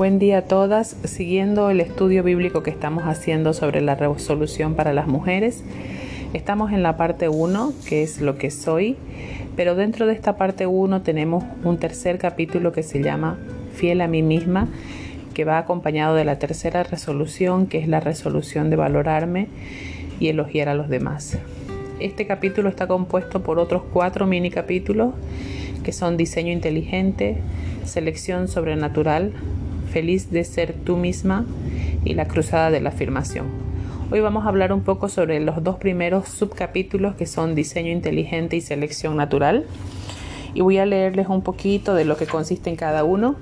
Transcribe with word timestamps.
Buen 0.00 0.18
día 0.18 0.38
a 0.38 0.42
todas. 0.44 0.96
Siguiendo 1.04 1.68
el 1.68 1.78
estudio 1.78 2.22
bíblico 2.22 2.62
que 2.62 2.70
estamos 2.70 3.04
haciendo 3.04 3.52
sobre 3.52 3.82
la 3.82 3.96
resolución 3.96 4.74
para 4.74 4.94
las 4.94 5.06
mujeres, 5.06 5.62
estamos 6.32 6.72
en 6.72 6.82
la 6.82 6.96
parte 6.96 7.28
1, 7.28 7.74
que 7.86 8.02
es 8.02 8.22
lo 8.22 8.38
que 8.38 8.50
soy, 8.50 8.96
pero 9.56 9.74
dentro 9.74 10.06
de 10.06 10.14
esta 10.14 10.38
parte 10.38 10.66
1 10.66 11.02
tenemos 11.02 11.44
un 11.64 11.76
tercer 11.76 12.16
capítulo 12.16 12.72
que 12.72 12.82
se 12.82 13.02
llama 13.02 13.36
Fiel 13.74 14.00
a 14.00 14.08
mí 14.08 14.22
misma, 14.22 14.68
que 15.34 15.44
va 15.44 15.58
acompañado 15.58 16.14
de 16.14 16.24
la 16.24 16.38
tercera 16.38 16.82
resolución, 16.82 17.66
que 17.66 17.76
es 17.76 17.86
la 17.86 18.00
resolución 18.00 18.70
de 18.70 18.76
valorarme 18.76 19.48
y 20.18 20.28
elogiar 20.28 20.70
a 20.70 20.74
los 20.74 20.88
demás. 20.88 21.36
Este 21.98 22.26
capítulo 22.26 22.70
está 22.70 22.86
compuesto 22.86 23.42
por 23.42 23.58
otros 23.58 23.82
cuatro 23.92 24.26
mini 24.26 24.50
capítulos 24.50 25.12
que 25.84 25.92
son 25.92 26.16
diseño 26.16 26.52
inteligente, 26.52 27.36
selección 27.84 28.48
sobrenatural, 28.48 29.32
feliz 29.90 30.30
de 30.30 30.44
ser 30.44 30.72
tú 30.72 30.96
misma 30.96 31.44
y 32.04 32.14
la 32.14 32.26
cruzada 32.26 32.70
de 32.70 32.80
la 32.80 32.90
afirmación. 32.90 33.46
Hoy 34.10 34.20
vamos 34.20 34.44
a 34.44 34.48
hablar 34.48 34.72
un 34.72 34.82
poco 34.82 35.08
sobre 35.08 35.38
los 35.40 35.62
dos 35.62 35.76
primeros 35.76 36.28
subcapítulos 36.28 37.14
que 37.14 37.26
son 37.26 37.54
diseño 37.54 37.92
inteligente 37.92 38.56
y 38.56 38.60
selección 38.60 39.16
natural. 39.16 39.66
Y 40.54 40.62
voy 40.62 40.78
a 40.78 40.86
leerles 40.86 41.28
un 41.28 41.42
poquito 41.42 41.94
de 41.94 42.04
lo 42.04 42.16
que 42.16 42.26
consiste 42.26 42.70
en 42.70 42.76
cada 42.76 43.04
uno. 43.04 43.36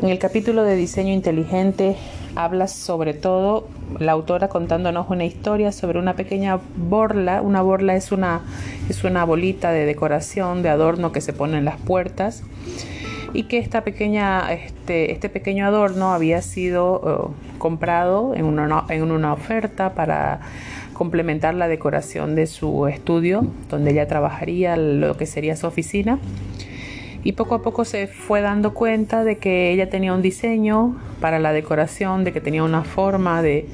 En 0.00 0.08
el 0.08 0.18
capítulo 0.18 0.62
de 0.62 0.76
diseño 0.76 1.12
inteligente 1.12 1.96
habla 2.36 2.68
sobre 2.68 3.12
todo 3.12 3.68
la 3.98 4.12
autora 4.12 4.48
contándonos 4.48 5.10
una 5.10 5.24
historia 5.24 5.72
sobre 5.72 5.98
una 5.98 6.14
pequeña 6.14 6.60
borla. 6.76 7.42
Una 7.42 7.60
borla 7.60 7.96
es 7.96 8.12
una, 8.12 8.42
es 8.88 9.02
una 9.02 9.24
bolita 9.24 9.72
de 9.72 9.84
decoración, 9.84 10.62
de 10.62 10.68
adorno 10.68 11.10
que 11.10 11.20
se 11.20 11.32
pone 11.32 11.58
en 11.58 11.64
las 11.64 11.76
puertas 11.76 12.44
y 13.34 13.44
que 13.44 13.58
esta 13.58 13.82
pequeña, 13.82 14.52
este, 14.52 15.12
este 15.12 15.28
pequeño 15.28 15.66
adorno 15.66 16.12
había 16.12 16.42
sido 16.42 17.32
eh, 17.32 17.56
comprado 17.58 18.34
en 18.34 18.44
una, 18.44 18.84
en 18.88 19.10
una 19.10 19.32
oferta 19.32 19.94
para 19.94 20.40
complementar 20.92 21.54
la 21.54 21.68
decoración 21.68 22.34
de 22.34 22.46
su 22.46 22.86
estudio, 22.86 23.46
donde 23.70 23.92
ella 23.92 24.06
trabajaría 24.06 24.76
lo 24.76 25.16
que 25.16 25.26
sería 25.26 25.56
su 25.56 25.66
oficina. 25.66 26.18
Y 27.24 27.32
poco 27.32 27.54
a 27.54 27.62
poco 27.62 27.84
se 27.84 28.08
fue 28.08 28.40
dando 28.40 28.74
cuenta 28.74 29.24
de 29.24 29.38
que 29.38 29.70
ella 29.70 29.88
tenía 29.88 30.12
un 30.12 30.22
diseño 30.22 30.96
para 31.20 31.38
la 31.38 31.52
decoración, 31.52 32.24
de 32.24 32.32
que 32.32 32.40
tenía 32.40 32.64
una 32.64 32.82
forma 32.82 33.42
de, 33.42 33.66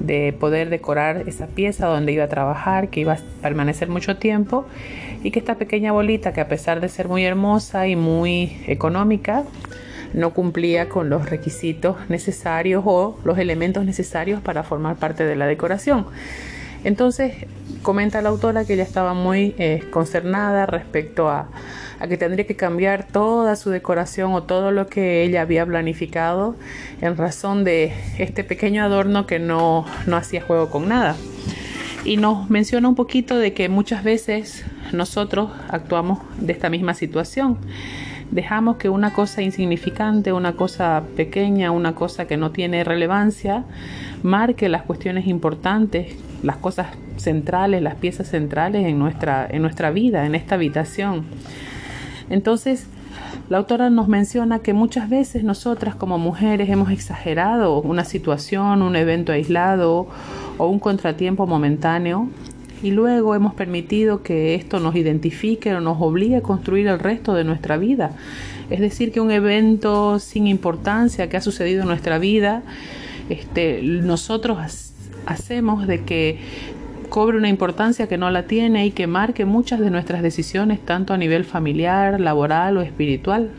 de 0.00 0.32
poder 0.32 0.70
decorar 0.70 1.24
esa 1.26 1.46
pieza 1.46 1.86
donde 1.86 2.12
iba 2.12 2.24
a 2.24 2.28
trabajar, 2.28 2.88
que 2.88 3.00
iba 3.00 3.12
a 3.12 3.18
permanecer 3.42 3.88
mucho 3.88 4.16
tiempo 4.16 4.66
y 5.22 5.30
que 5.30 5.38
esta 5.38 5.56
pequeña 5.56 5.92
bolita, 5.92 6.32
que 6.32 6.40
a 6.40 6.48
pesar 6.48 6.80
de 6.80 6.88
ser 6.88 7.08
muy 7.08 7.24
hermosa 7.24 7.86
y 7.86 7.96
muy 7.96 8.62
económica, 8.66 9.44
no 10.14 10.32
cumplía 10.32 10.88
con 10.88 11.10
los 11.10 11.28
requisitos 11.28 11.96
necesarios 12.08 12.82
o 12.86 13.18
los 13.24 13.38
elementos 13.38 13.84
necesarios 13.84 14.40
para 14.40 14.62
formar 14.62 14.96
parte 14.96 15.24
de 15.24 15.36
la 15.36 15.46
decoración. 15.46 16.06
Entonces, 16.84 17.34
comenta 17.82 18.22
la 18.22 18.28
autora 18.28 18.64
que 18.64 18.74
ella 18.74 18.84
estaba 18.84 19.12
muy 19.12 19.54
eh, 19.58 19.82
concernada 19.90 20.64
respecto 20.66 21.28
a, 21.28 21.48
a, 21.98 22.06
que 22.06 22.16
tendría 22.16 22.46
que 22.46 22.54
cambiar 22.54 23.04
toda 23.04 23.56
su 23.56 23.70
decoración 23.70 24.32
o 24.32 24.44
todo 24.44 24.70
lo 24.70 24.86
que 24.86 25.24
ella 25.24 25.42
había 25.42 25.66
planificado 25.66 26.54
en 27.00 27.16
razón 27.16 27.64
de 27.64 27.92
este 28.18 28.44
pequeño 28.44 28.84
adorno 28.84 29.26
que 29.26 29.40
no, 29.40 29.86
no 30.06 30.16
hacía 30.16 30.40
juego 30.40 30.70
con 30.70 30.88
nada. 30.88 31.16
Y 32.04 32.16
nos 32.16 32.48
menciona 32.48 32.88
un 32.88 32.94
poquito 32.94 33.38
de 33.38 33.52
que 33.52 33.68
muchas 33.68 34.04
veces 34.04 34.64
nosotros 34.92 35.50
actuamos 35.68 36.20
de 36.38 36.52
esta 36.52 36.70
misma 36.70 36.94
situación. 36.94 37.58
Dejamos 38.30 38.76
que 38.76 38.88
una 38.88 39.12
cosa 39.12 39.42
insignificante, 39.42 40.32
una 40.32 40.52
cosa 40.52 41.02
pequeña, 41.16 41.70
una 41.70 41.94
cosa 41.94 42.26
que 42.26 42.36
no 42.36 42.50
tiene 42.50 42.84
relevancia, 42.84 43.64
marque 44.22 44.68
las 44.68 44.82
cuestiones 44.82 45.26
importantes, 45.26 46.14
las 46.42 46.56
cosas 46.56 46.88
centrales, 47.16 47.82
las 47.82 47.96
piezas 47.96 48.28
centrales 48.28 48.86
en 48.86 48.98
nuestra, 48.98 49.46
en 49.50 49.62
nuestra 49.62 49.90
vida, 49.90 50.26
en 50.26 50.34
esta 50.34 50.56
habitación. 50.56 51.24
Entonces, 52.30 52.86
la 53.48 53.58
autora 53.58 53.88
nos 53.88 54.08
menciona 54.08 54.58
que 54.58 54.74
muchas 54.74 55.08
veces 55.08 55.42
nosotras 55.42 55.94
como 55.94 56.18
mujeres 56.18 56.68
hemos 56.68 56.90
exagerado 56.90 57.80
una 57.80 58.04
situación, 58.04 58.82
un 58.82 58.94
evento 58.94 59.32
aislado 59.32 60.06
o 60.58 60.66
un 60.66 60.78
contratiempo 60.78 61.46
momentáneo 61.46 62.28
y 62.82 62.90
luego 62.90 63.34
hemos 63.34 63.54
permitido 63.54 64.22
que 64.22 64.54
esto 64.54 64.80
nos 64.80 64.94
identifique 64.96 65.74
o 65.74 65.80
nos 65.80 65.96
obligue 66.00 66.36
a 66.36 66.42
construir 66.42 66.88
el 66.88 66.98
resto 66.98 67.34
de 67.34 67.44
nuestra 67.44 67.76
vida. 67.76 68.12
Es 68.70 68.80
decir, 68.80 69.12
que 69.12 69.20
un 69.20 69.30
evento 69.30 70.18
sin 70.18 70.46
importancia 70.46 71.28
que 71.28 71.38
ha 71.38 71.40
sucedido 71.40 71.82
en 71.82 71.88
nuestra 71.88 72.18
vida, 72.18 72.62
este, 73.30 73.80
nosotros 73.82 74.58
hacemos 75.26 75.86
de 75.86 76.04
que 76.04 76.38
cobre 77.08 77.38
una 77.38 77.48
importancia 77.48 78.06
que 78.06 78.18
no 78.18 78.30
la 78.30 78.44
tiene 78.44 78.86
y 78.86 78.90
que 78.90 79.06
marque 79.06 79.44
muchas 79.44 79.80
de 79.80 79.90
nuestras 79.90 80.22
decisiones, 80.22 80.84
tanto 80.84 81.12
a 81.14 81.18
nivel 81.18 81.44
familiar, 81.44 82.20
laboral 82.20 82.76
o 82.76 82.82
espiritual. 82.82 83.50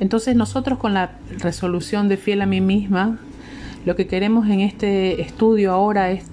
Entonces 0.00 0.34
nosotros 0.34 0.78
con 0.78 0.94
la 0.94 1.18
resolución 1.38 2.08
de 2.08 2.16
fiel 2.16 2.42
a 2.42 2.46
mí 2.46 2.60
misma, 2.60 3.18
lo 3.84 3.96
que 3.96 4.06
queremos 4.06 4.48
en 4.48 4.60
este 4.60 5.20
estudio 5.20 5.72
ahora 5.72 6.10
es 6.10 6.24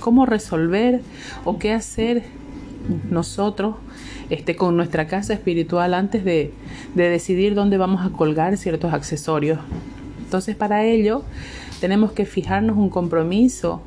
cómo 0.00 0.26
resolver 0.26 1.00
o 1.44 1.58
qué 1.58 1.72
hacer 1.72 2.24
nosotros 3.10 3.76
este, 4.30 4.56
con 4.56 4.76
nuestra 4.76 5.06
casa 5.06 5.32
espiritual 5.32 5.94
antes 5.94 6.24
de, 6.24 6.52
de 6.94 7.08
decidir 7.08 7.54
dónde 7.54 7.78
vamos 7.78 8.04
a 8.04 8.10
colgar 8.10 8.56
ciertos 8.56 8.92
accesorios. 8.92 9.58
Entonces 10.24 10.56
para 10.56 10.84
ello 10.84 11.24
tenemos 11.80 12.12
que 12.12 12.26
fijarnos 12.26 12.76
un 12.76 12.90
compromiso 12.90 13.82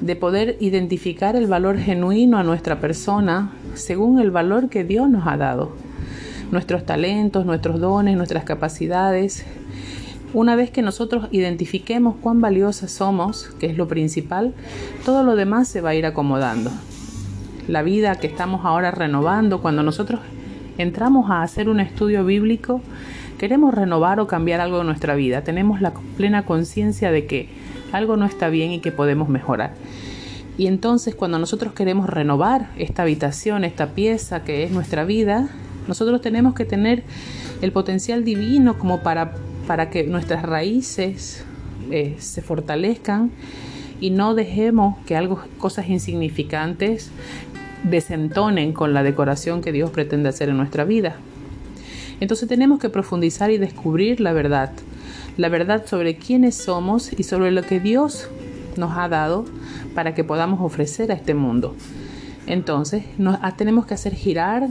de 0.00 0.16
poder 0.16 0.56
identificar 0.60 1.36
el 1.36 1.46
valor 1.46 1.78
genuino 1.78 2.38
a 2.38 2.42
nuestra 2.42 2.80
persona 2.80 3.52
según 3.74 4.20
el 4.20 4.30
valor 4.30 4.68
que 4.68 4.84
Dios 4.84 5.08
nos 5.08 5.26
ha 5.26 5.36
dado. 5.36 5.72
Nuestros 6.50 6.84
talentos, 6.84 7.46
nuestros 7.46 7.80
dones, 7.80 8.16
nuestras 8.16 8.44
capacidades, 8.44 9.44
una 10.34 10.54
vez 10.54 10.70
que 10.70 10.82
nosotros 10.82 11.28
identifiquemos 11.30 12.16
cuán 12.20 12.40
valiosas 12.40 12.90
somos, 12.90 13.48
que 13.58 13.66
es 13.66 13.76
lo 13.76 13.88
principal, 13.88 14.54
todo 15.04 15.22
lo 15.22 15.34
demás 15.34 15.68
se 15.68 15.80
va 15.80 15.90
a 15.90 15.94
ir 15.94 16.04
acomodando. 16.04 16.70
La 17.68 17.82
vida 17.82 18.16
que 18.16 18.26
estamos 18.26 18.64
ahora 18.64 18.90
renovando, 18.90 19.62
cuando 19.62 19.82
nosotros 19.82 20.20
entramos 20.78 21.30
a 21.30 21.42
hacer 21.42 21.68
un 21.68 21.80
estudio 21.80 22.24
bíblico, 22.24 22.80
queremos 23.38 23.74
renovar 23.74 24.20
o 24.20 24.26
cambiar 24.26 24.60
algo 24.60 24.80
en 24.80 24.86
nuestra 24.86 25.14
vida. 25.14 25.42
Tenemos 25.42 25.80
la 25.80 25.94
plena 26.16 26.44
conciencia 26.44 27.10
de 27.10 27.26
que 27.26 27.48
algo 27.96 28.16
no 28.16 28.24
está 28.26 28.48
bien 28.48 28.70
y 28.72 28.80
que 28.80 28.92
podemos 28.92 29.28
mejorar. 29.28 29.74
Y 30.58 30.68
entonces 30.68 31.14
cuando 31.14 31.38
nosotros 31.38 31.72
queremos 31.74 32.08
renovar 32.08 32.70
esta 32.78 33.02
habitación, 33.02 33.64
esta 33.64 33.88
pieza 33.94 34.44
que 34.44 34.64
es 34.64 34.70
nuestra 34.70 35.04
vida, 35.04 35.48
nosotros 35.86 36.20
tenemos 36.20 36.54
que 36.54 36.64
tener 36.64 37.02
el 37.62 37.72
potencial 37.72 38.24
divino 38.24 38.78
como 38.78 39.02
para 39.02 39.32
para 39.66 39.90
que 39.90 40.04
nuestras 40.04 40.42
raíces 40.42 41.44
eh, 41.90 42.16
se 42.18 42.42
fortalezcan 42.42 43.30
y 44.00 44.10
no 44.10 44.34
dejemos 44.34 44.96
que 45.06 45.16
algo, 45.16 45.42
cosas 45.58 45.88
insignificantes 45.88 47.10
desentonen 47.82 48.72
con 48.72 48.94
la 48.94 49.02
decoración 49.02 49.62
que 49.62 49.72
Dios 49.72 49.90
pretende 49.90 50.28
hacer 50.28 50.48
en 50.48 50.56
nuestra 50.56 50.84
vida. 50.84 51.16
Entonces 52.20 52.48
tenemos 52.48 52.78
que 52.78 52.88
profundizar 52.88 53.50
y 53.50 53.58
descubrir 53.58 54.20
la 54.20 54.32
verdad, 54.32 54.70
la 55.36 55.48
verdad 55.48 55.86
sobre 55.86 56.16
quiénes 56.16 56.54
somos 56.54 57.12
y 57.18 57.22
sobre 57.22 57.50
lo 57.50 57.62
que 57.62 57.80
Dios 57.80 58.28
nos 58.76 58.96
ha 58.96 59.08
dado 59.08 59.44
para 59.94 60.14
que 60.14 60.24
podamos 60.24 60.60
ofrecer 60.60 61.10
a 61.12 61.14
este 61.14 61.34
mundo. 61.34 61.74
Entonces 62.46 63.04
nos, 63.18 63.38
ah, 63.42 63.56
tenemos 63.56 63.86
que 63.86 63.94
hacer 63.94 64.14
girar 64.14 64.68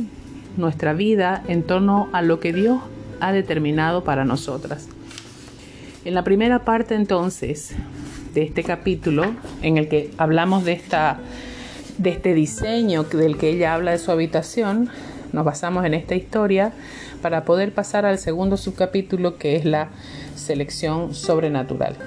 nuestra 0.57 0.93
vida 0.93 1.43
en 1.47 1.63
torno 1.63 2.09
a 2.13 2.21
lo 2.21 2.39
que 2.39 2.53
Dios 2.53 2.81
ha 3.19 3.31
determinado 3.31 4.03
para 4.03 4.25
nosotras. 4.25 4.87
En 6.05 6.13
la 6.13 6.23
primera 6.23 6.63
parte 6.63 6.95
entonces 6.95 7.73
de 8.33 8.43
este 8.43 8.63
capítulo, 8.63 9.33
en 9.61 9.77
el 9.77 9.87
que 9.87 10.11
hablamos 10.17 10.63
de, 10.63 10.73
esta, 10.73 11.19
de 11.97 12.11
este 12.11 12.33
diseño 12.33 13.03
del 13.03 13.37
que 13.37 13.49
ella 13.49 13.73
habla 13.73 13.91
de 13.91 13.97
su 13.97 14.11
habitación, 14.11 14.89
nos 15.35 15.45
basamos 15.45 15.85
en 15.85 15.93
esta 15.93 16.15
historia 16.15 16.71
para 17.21 17.43
poder 17.43 17.73
pasar 17.73 18.05
al 18.05 18.17
segundo 18.17 18.55
subcapítulo 18.55 19.37
que 19.37 19.57
es 19.57 19.65
la 19.65 19.89
selección 20.35 21.13
sobrenatural. 21.13 21.97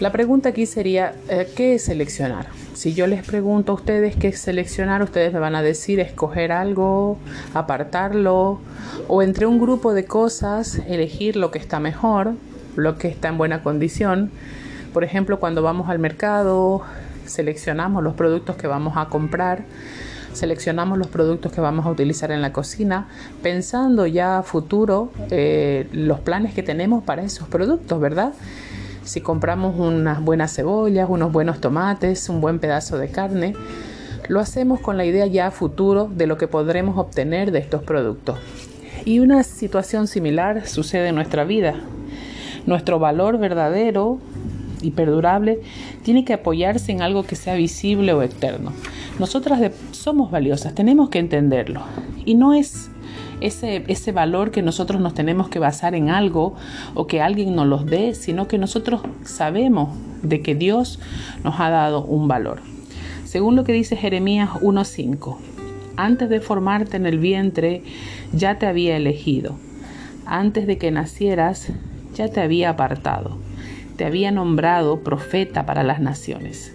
La 0.00 0.10
pregunta 0.10 0.48
aquí 0.48 0.66
sería, 0.66 1.14
eh, 1.28 1.48
¿qué 1.54 1.76
es 1.76 1.84
seleccionar? 1.84 2.48
Si 2.74 2.92
yo 2.92 3.06
les 3.06 3.24
pregunto 3.24 3.70
a 3.70 3.74
ustedes 3.76 4.16
qué 4.16 4.28
es 4.28 4.40
seleccionar, 4.40 5.00
ustedes 5.02 5.32
me 5.32 5.38
van 5.38 5.54
a 5.54 5.62
decir 5.62 6.00
escoger 6.00 6.50
algo, 6.50 7.18
apartarlo, 7.54 8.58
o 9.06 9.22
entre 9.22 9.46
un 9.46 9.60
grupo 9.60 9.94
de 9.94 10.04
cosas 10.04 10.80
elegir 10.88 11.36
lo 11.36 11.52
que 11.52 11.60
está 11.60 11.78
mejor, 11.78 12.32
lo 12.74 12.98
que 12.98 13.06
está 13.06 13.28
en 13.28 13.38
buena 13.38 13.62
condición. 13.62 14.32
Por 14.92 15.04
ejemplo, 15.04 15.38
cuando 15.38 15.62
vamos 15.62 15.88
al 15.88 16.00
mercado, 16.00 16.82
seleccionamos 17.26 18.02
los 18.02 18.14
productos 18.14 18.56
que 18.56 18.66
vamos 18.66 18.94
a 18.96 19.06
comprar 19.06 19.62
seleccionamos 20.32 20.98
los 20.98 21.08
productos 21.08 21.52
que 21.52 21.60
vamos 21.60 21.86
a 21.86 21.90
utilizar 21.90 22.30
en 22.32 22.42
la 22.42 22.52
cocina, 22.52 23.08
pensando 23.42 24.06
ya 24.06 24.38
a 24.38 24.42
futuro 24.42 25.12
eh, 25.30 25.88
los 25.92 26.20
planes 26.20 26.54
que 26.54 26.62
tenemos 26.62 27.04
para 27.04 27.22
esos 27.22 27.48
productos, 27.48 28.00
¿verdad? 28.00 28.32
Si 29.04 29.20
compramos 29.20 29.78
unas 29.78 30.22
buenas 30.22 30.54
cebollas, 30.54 31.08
unos 31.10 31.32
buenos 31.32 31.60
tomates, 31.60 32.28
un 32.28 32.40
buen 32.40 32.58
pedazo 32.58 32.98
de 32.98 33.08
carne, 33.08 33.54
lo 34.28 34.40
hacemos 34.40 34.80
con 34.80 34.96
la 34.96 35.04
idea 35.04 35.26
ya 35.26 35.48
a 35.48 35.50
futuro 35.50 36.08
de 36.14 36.26
lo 36.26 36.38
que 36.38 36.46
podremos 36.46 36.96
obtener 36.96 37.50
de 37.50 37.58
estos 37.58 37.82
productos. 37.82 38.38
Y 39.04 39.18
una 39.18 39.42
situación 39.42 40.06
similar 40.06 40.68
sucede 40.68 41.08
en 41.08 41.16
nuestra 41.16 41.44
vida. 41.44 41.74
Nuestro 42.66 43.00
valor 43.00 43.38
verdadero 43.38 44.20
y 44.80 44.92
perdurable 44.92 45.60
tiene 46.04 46.24
que 46.24 46.34
apoyarse 46.34 46.92
en 46.92 47.02
algo 47.02 47.24
que 47.24 47.36
sea 47.36 47.54
visible 47.54 48.12
o 48.12 48.22
externo. 48.22 48.72
Nosotras 49.18 49.60
somos 50.02 50.32
valiosas, 50.32 50.74
tenemos 50.74 51.10
que 51.10 51.20
entenderlo. 51.20 51.80
Y 52.24 52.34
no 52.34 52.54
es 52.54 52.90
ese, 53.40 53.84
ese 53.86 54.10
valor 54.10 54.50
que 54.50 54.60
nosotros 54.60 55.00
nos 55.00 55.14
tenemos 55.14 55.48
que 55.48 55.60
basar 55.60 55.94
en 55.94 56.10
algo 56.10 56.56
o 56.94 57.06
que 57.06 57.22
alguien 57.22 57.54
nos 57.54 57.68
los 57.68 57.86
dé, 57.86 58.14
sino 58.14 58.48
que 58.48 58.58
nosotros 58.58 59.02
sabemos 59.24 59.96
de 60.22 60.42
que 60.42 60.56
Dios 60.56 60.98
nos 61.44 61.60
ha 61.60 61.70
dado 61.70 62.04
un 62.04 62.26
valor. 62.26 62.60
Según 63.24 63.54
lo 63.54 63.62
que 63.62 63.72
dice 63.72 63.96
Jeremías 63.96 64.50
1.5, 64.60 65.36
antes 65.96 66.28
de 66.28 66.40
formarte 66.40 66.96
en 66.96 67.06
el 67.06 67.18
vientre 67.18 67.84
ya 68.32 68.58
te 68.58 68.66
había 68.66 68.96
elegido, 68.96 69.56
antes 70.26 70.66
de 70.66 70.78
que 70.78 70.90
nacieras 70.90 71.68
ya 72.14 72.28
te 72.28 72.40
había 72.40 72.70
apartado, 72.70 73.38
te 73.96 74.04
había 74.04 74.32
nombrado 74.32 75.00
profeta 75.00 75.64
para 75.64 75.84
las 75.84 76.00
naciones. 76.00 76.74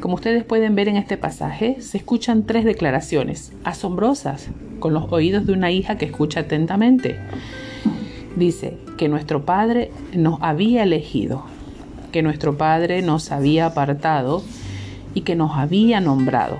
Como 0.00 0.14
ustedes 0.14 0.44
pueden 0.44 0.74
ver 0.74 0.88
en 0.88 0.96
este 0.96 1.18
pasaje, 1.18 1.76
se 1.80 1.98
escuchan 1.98 2.44
tres 2.44 2.64
declaraciones 2.64 3.52
asombrosas 3.64 4.48
con 4.78 4.94
los 4.94 5.12
oídos 5.12 5.46
de 5.46 5.52
una 5.52 5.70
hija 5.70 5.98
que 5.98 6.06
escucha 6.06 6.40
atentamente. 6.40 7.18
Dice 8.34 8.78
que 8.96 9.10
nuestro 9.10 9.44
Padre 9.44 9.90
nos 10.14 10.40
había 10.40 10.84
elegido, 10.84 11.44
que 12.12 12.22
nuestro 12.22 12.56
Padre 12.56 13.02
nos 13.02 13.30
había 13.30 13.66
apartado 13.66 14.42
y 15.12 15.20
que 15.20 15.36
nos 15.36 15.52
había 15.56 16.00
nombrado. 16.00 16.58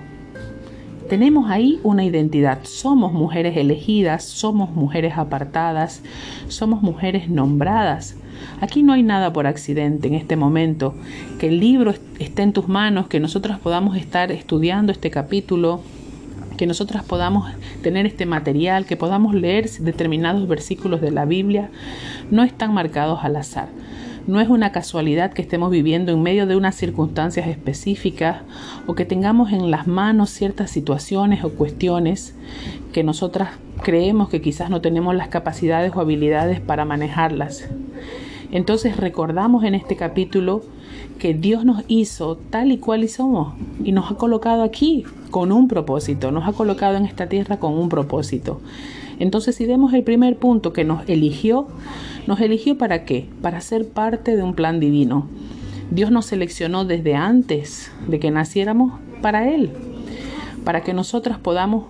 Tenemos 1.09 1.51
ahí 1.51 1.81
una 1.83 2.05
identidad. 2.05 2.59
Somos 2.65 3.13
mujeres 3.13 3.57
elegidas, 3.57 4.23
somos 4.23 4.71
mujeres 4.71 5.15
apartadas, 5.17 6.03
somos 6.49 6.83
mujeres 6.83 7.31
nombradas. 7.31 8.17
Aquí 8.61 8.83
no 8.83 8.93
hay 8.93 9.03
nada 9.03 9.33
por 9.33 9.47
accidente 9.47 10.09
en 10.09 10.15
este 10.15 10.37
momento. 10.37 10.95
Que 11.39 11.49
el 11.49 11.61
libro 11.61 11.95
esté 12.19 12.43
en 12.43 12.53
tus 12.53 12.69
manos, 12.69 13.09
que 13.09 13.21
nosotras 13.21 13.59
podamos 13.59 13.97
estar 13.97 14.33
estudiando 14.33 14.93
este 14.93 15.11
capítulo, 15.11 15.81
que 16.57 16.67
nosotras 16.67 17.03
podamos 17.03 17.51
tener 17.83 18.05
este 18.05 18.27
material, 18.27 18.85
que 18.85 18.97
podamos 18.97 19.35
leer 19.35 19.71
determinados 19.71 20.47
versículos 20.47 21.01
de 21.01 21.11
la 21.11 21.25
Biblia, 21.25 21.71
no 22.31 22.43
están 22.43 22.75
marcados 22.75 23.21
al 23.23 23.37
azar. 23.37 23.69
No 24.27 24.41
es 24.41 24.49
una 24.49 24.71
casualidad 24.71 25.33
que 25.33 25.41
estemos 25.43 25.71
viviendo 25.71 26.13
en 26.13 26.23
medio 26.23 26.47
de 26.47 26.57
unas 26.57 26.75
circunstancias 26.75 27.49
específicas 27.49 28.43
o 28.87 28.95
que 28.95 29.07
tengamos 29.07 29.53
en 29.53 29.71
las 29.71 29.87
manos 29.87 30.31
ciertas 30.31 30.71
situaciones 30.71 31.43
o 31.45 31.55
cuestiones 31.55 32.35
que 32.93 33.03
nosotras 33.03 33.51
creemos 33.83 34.29
que 34.29 34.43
quizás 34.43 34.69
no 34.69 34.81
tenemos 34.83 35.15
las 35.15 35.29
capacidades 35.29 35.93
o 35.97 36.01
habilidades 36.01 36.61
para 36.61 36.85
manejarlas. 36.85 37.69
Entonces 38.53 38.97
recordamos 38.97 39.65
en 39.65 39.75
este 39.75 39.97
capítulo 39.97 40.63
que 41.19 41.35
Dios 41.35 41.65
nos 41.65 41.85
hizo 41.89 42.37
tal 42.37 42.73
y 42.73 42.79
cual 42.79 43.05
y 43.05 43.09
somos 43.09 43.55
y 43.85 43.93
nos 43.93 44.11
ha 44.11 44.17
colocado 44.17 44.63
aquí 44.63 45.05
con 45.31 45.53
un 45.53 45.69
propósito, 45.69 46.33
nos 46.33 46.49
ha 46.49 46.53
colocado 46.53 46.97
en 46.97 47.05
esta 47.05 47.29
tierra 47.29 47.59
con 47.59 47.75
un 47.75 47.89
propósito. 47.89 48.61
Entonces 49.19 49.55
si 49.55 49.67
vemos 49.67 49.93
el 49.93 50.03
primer 50.03 50.37
punto 50.37 50.73
que 50.73 50.85
nos 50.85 51.09
eligió, 51.09 51.69
¿Nos 52.27 52.41
eligió 52.41 52.77
para 52.77 53.05
qué? 53.05 53.27
Para 53.43 53.61
ser 53.61 53.89
parte 53.89 54.37
de 54.37 54.43
un 54.43 54.55
plan 54.55 54.79
divino. 54.79 55.27
Dios 55.91 56.11
nos 56.11 56.27
seleccionó 56.27 56.85
desde 56.85 57.15
antes 57.15 57.91
de 58.07 58.21
que 58.21 58.31
naciéramos 58.31 59.01
para 59.23 59.53
Él, 59.53 59.71
para 60.65 60.83
que 60.83 60.95
nosotras 60.95 61.39
podamos 61.39 61.87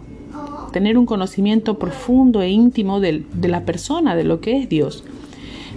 tener 0.73 0.97
un 0.97 1.05
conocimiento 1.05 1.79
profundo 1.79 2.43
e 2.43 2.49
íntimo 2.49 3.01
de, 3.01 3.27
de 3.35 3.49
la 3.49 3.65
persona, 3.65 4.15
de 4.15 4.25
lo 4.25 4.41
que 4.41 4.57
es 4.57 4.69
Dios. 4.69 5.05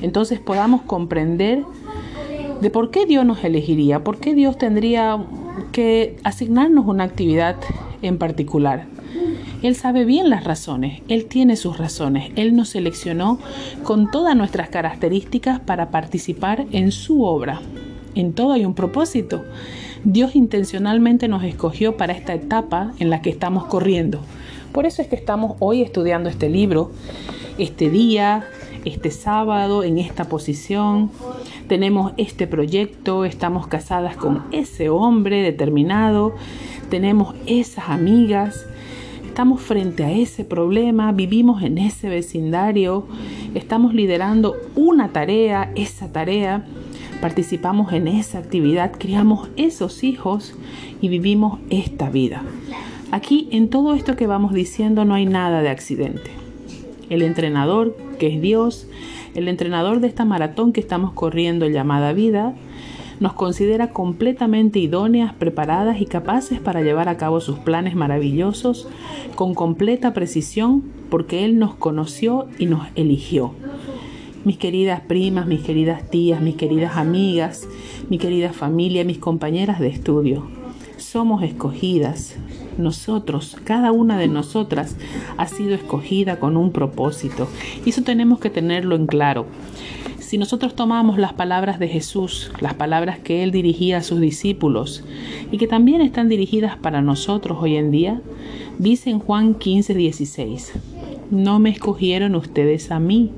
Entonces 0.04 0.40
podamos 0.40 0.82
comprender 0.84 1.64
de 2.62 2.70
por 2.70 2.92
qué 2.92 3.06
Dios 3.06 3.26
nos 3.26 3.44
elegiría, 3.44 4.04
por 4.04 4.20
qué 4.20 4.36
Dios 4.36 4.58
tendría 4.58 5.18
que 5.72 6.18
asignarnos 6.24 6.86
una 6.86 7.06
actividad 7.06 7.56
en 8.02 8.18
particular. 8.18 8.86
Él 9.64 9.76
sabe 9.76 10.04
bien 10.04 10.30
las 10.30 10.44
razones, 10.44 11.02
Él 11.08 11.26
tiene 11.26 11.56
sus 11.56 11.78
razones, 11.78 12.34
Él 12.36 12.54
nos 12.54 12.70
seleccionó 12.70 13.40
con 13.84 14.12
todas 14.12 14.36
nuestras 14.36 14.68
características 14.68 15.62
para 15.62 15.90
participar 15.90 16.66
en 16.74 16.92
su 16.92 17.24
obra. 17.24 17.62
En 18.14 18.34
todo 18.34 18.52
hay 18.52 18.66
un 18.66 18.76
propósito. 18.76 19.44
Dios 20.04 20.36
intencionalmente 20.36 21.30
nos 21.30 21.46
escogió 21.46 21.96
para 21.96 22.12
esta 22.12 22.34
etapa 22.34 22.92
en 23.00 23.10
la 23.10 23.22
que 23.22 23.30
estamos 23.30 23.66
corriendo. 23.66 24.20
Por 24.74 24.86
eso 24.86 25.02
es 25.02 25.08
que 25.08 25.16
estamos 25.16 25.56
hoy 25.60 25.82
estudiando 25.82 26.30
este 26.30 26.50
libro, 26.50 26.92
este 27.58 27.90
día, 27.90 28.46
este 28.86 29.12
sábado, 29.12 29.84
en 29.84 29.98
esta 29.98 30.26
posición. 30.26 31.12
Tenemos 31.68 32.14
este 32.18 32.48
proyecto, 32.48 33.26
estamos 33.26 33.68
casadas 33.68 34.16
con 34.16 34.44
ese 34.52 34.90
hombre 34.90 35.42
determinado, 35.42 36.36
tenemos 36.90 37.36
esas 37.46 37.90
amigas, 37.90 38.66
estamos 39.26 39.62
frente 39.62 40.04
a 40.04 40.12
ese 40.12 40.46
problema, 40.46 41.12
vivimos 41.12 41.64
en 41.64 41.78
ese 41.78 42.10
vecindario, 42.10 43.08
estamos 43.56 43.94
liderando 43.94 44.56
una 44.76 45.10
tarea, 45.10 45.72
esa 45.76 46.12
tarea, 46.12 46.66
participamos 47.22 47.94
en 47.94 48.08
esa 48.08 48.38
actividad, 48.40 48.92
criamos 48.98 49.50
esos 49.56 50.04
hijos 50.04 50.54
y 51.02 51.08
vivimos 51.08 51.60
esta 51.70 52.10
vida. 52.10 52.44
Aquí 53.12 53.48
en 53.52 53.70
todo 53.70 53.94
esto 53.94 54.16
que 54.16 54.28
vamos 54.28 54.54
diciendo 54.54 55.06
no 55.06 55.14
hay 55.14 55.26
nada 55.26 55.62
de 55.62 55.70
accidente. 55.70 56.43
El 57.14 57.22
entrenador, 57.22 57.96
que 58.18 58.26
es 58.26 58.42
Dios, 58.42 58.88
el 59.36 59.48
entrenador 59.48 60.00
de 60.00 60.08
esta 60.08 60.26
maratón 60.26 60.74
que 60.74 60.80
estamos 60.80 61.14
corriendo 61.14 61.68
llamada 61.68 62.12
vida, 62.12 62.56
nos 63.20 63.34
considera 63.34 63.92
completamente 63.92 64.80
idóneas, 64.80 65.32
preparadas 65.32 66.02
y 66.02 66.08
capaces 66.08 66.60
para 66.60 66.82
llevar 66.82 67.10
a 67.10 67.18
cabo 67.18 67.40
sus 67.40 67.60
planes 67.60 67.94
maravillosos 67.94 68.88
con 69.36 69.54
completa 69.54 70.12
precisión 70.12 70.86
porque 71.12 71.46
Él 71.46 71.60
nos 71.60 71.76
conoció 71.76 72.48
y 72.58 72.66
nos 72.66 72.88
eligió. 72.96 73.54
Mis 74.44 74.58
queridas 74.58 75.02
primas, 75.02 75.46
mis 75.46 75.62
queridas 75.62 76.10
tías, 76.10 76.42
mis 76.42 76.56
queridas 76.56 76.98
amigas, 76.98 77.68
mi 78.10 78.18
querida 78.18 78.54
familia, 78.54 79.04
mis 79.04 79.20
compañeras 79.20 79.80
de 79.80 79.90
estudio, 79.90 80.48
somos 80.98 81.44
escogidas. 81.44 82.38
Nosotros, 82.78 83.58
cada 83.64 83.92
una 83.92 84.18
de 84.18 84.28
nosotras 84.28 84.96
ha 85.38 85.48
sido 85.48 85.74
escogida 85.76 86.40
con 86.40 86.58
un 86.58 86.72
propósito. 86.72 87.48
Y 87.86 87.90
eso 87.90 88.04
tenemos 88.04 88.40
que 88.40 88.50
tenerlo 88.50 88.96
en 88.96 89.08
claro. 89.08 89.46
Si 90.20 90.38
nosotros 90.38 90.76
tomamos 90.76 91.20
las 91.20 91.34
palabras 91.34 91.78
de 91.78 91.88
Jesús, 91.88 92.52
las 92.60 92.74
palabras 92.74 93.20
que 93.20 93.44
Él 93.44 93.52
dirigía 93.52 93.98
a 93.98 94.04
sus 94.04 94.20
discípulos 94.20 95.04
y 95.52 95.58
que 95.58 95.68
también 95.68 96.02
están 96.02 96.30
dirigidas 96.30 96.78
para 96.78 97.02
nosotros 97.02 97.60
hoy 97.62 97.76
en 97.76 97.92
día, 97.92 98.22
dice 98.80 99.12
en 99.12 99.20
Juan 99.20 99.54
15, 99.54 99.94
16, 99.94 100.74
no 101.30 101.60
me 101.60 101.70
escogieron 101.70 102.36
ustedes 102.36 102.90
a 102.90 103.00
mí, 103.00 103.32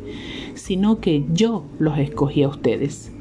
sino 0.53 0.99
que 0.99 1.25
yo 1.33 1.65
los 1.79 1.97
escogí 1.97 2.43
a 2.43 2.47
ustedes 2.47 3.11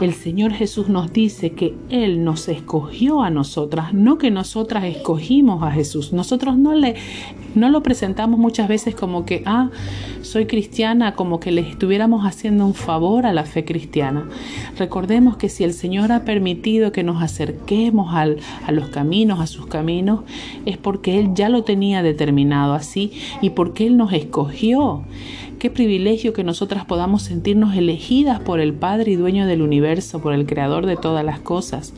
el 0.00 0.14
Señor 0.14 0.52
Jesús 0.52 0.88
nos 0.88 1.12
dice 1.12 1.52
que 1.52 1.74
Él 1.90 2.24
nos 2.24 2.48
escogió 2.48 3.22
a 3.22 3.30
nosotras, 3.30 3.92
no 3.92 4.18
que 4.18 4.30
nosotras 4.30 4.84
escogimos 4.84 5.62
a 5.62 5.70
Jesús. 5.70 6.12
Nosotros 6.12 6.56
no 6.56 6.74
le 6.74 6.96
no 7.54 7.70
lo 7.70 7.82
presentamos 7.82 8.38
muchas 8.38 8.68
veces 8.68 8.94
como 8.94 9.24
que, 9.24 9.42
ah, 9.46 9.70
soy 10.22 10.46
cristiana, 10.46 11.14
como 11.14 11.40
que 11.40 11.50
le 11.50 11.62
estuviéramos 11.62 12.24
haciendo 12.24 12.64
un 12.64 12.74
favor 12.74 13.26
a 13.26 13.32
la 13.32 13.44
fe 13.44 13.64
cristiana. 13.64 14.28
Recordemos 14.78 15.36
que 15.36 15.48
si 15.48 15.64
el 15.64 15.72
Señor 15.72 16.12
ha 16.12 16.24
permitido 16.24 16.92
que 16.92 17.02
nos 17.02 17.22
acerquemos 17.22 18.14
al, 18.14 18.38
a 18.66 18.72
los 18.72 18.88
caminos, 18.88 19.40
a 19.40 19.46
sus 19.46 19.66
caminos, 19.66 20.20
es 20.66 20.76
porque 20.76 21.18
Él 21.18 21.30
ya 21.34 21.48
lo 21.48 21.64
tenía 21.64 22.02
determinado 22.02 22.74
así 22.74 23.12
y 23.40 23.50
porque 23.50 23.86
Él 23.86 23.96
nos 23.96 24.12
escogió. 24.12 25.02
Qué 25.58 25.70
privilegio 25.70 26.32
que 26.32 26.44
nosotras 26.44 26.84
podamos 26.84 27.22
sentirnos 27.22 27.74
elegidas 27.74 28.38
por 28.38 28.60
el 28.60 28.74
Padre 28.74 29.10
y 29.10 29.16
dueño 29.16 29.44
del 29.44 29.60
universo, 29.60 30.20
por 30.20 30.32
el 30.32 30.46
Creador 30.46 30.86
de 30.86 30.96
todas 30.96 31.24
las 31.24 31.40
cosas. 31.40 31.92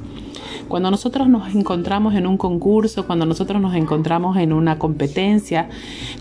Cuando 0.67 0.91
nosotros 0.91 1.29
nos 1.29 1.55
encontramos 1.55 2.15
en 2.15 2.27
un 2.27 2.39
concurso, 2.39 3.07
cuando 3.07 3.27
nosotros 3.27 3.61
nos 3.61 3.75
encontramos 3.75 4.39
en 4.39 4.55
una 4.55 4.79
competencia, 4.79 5.69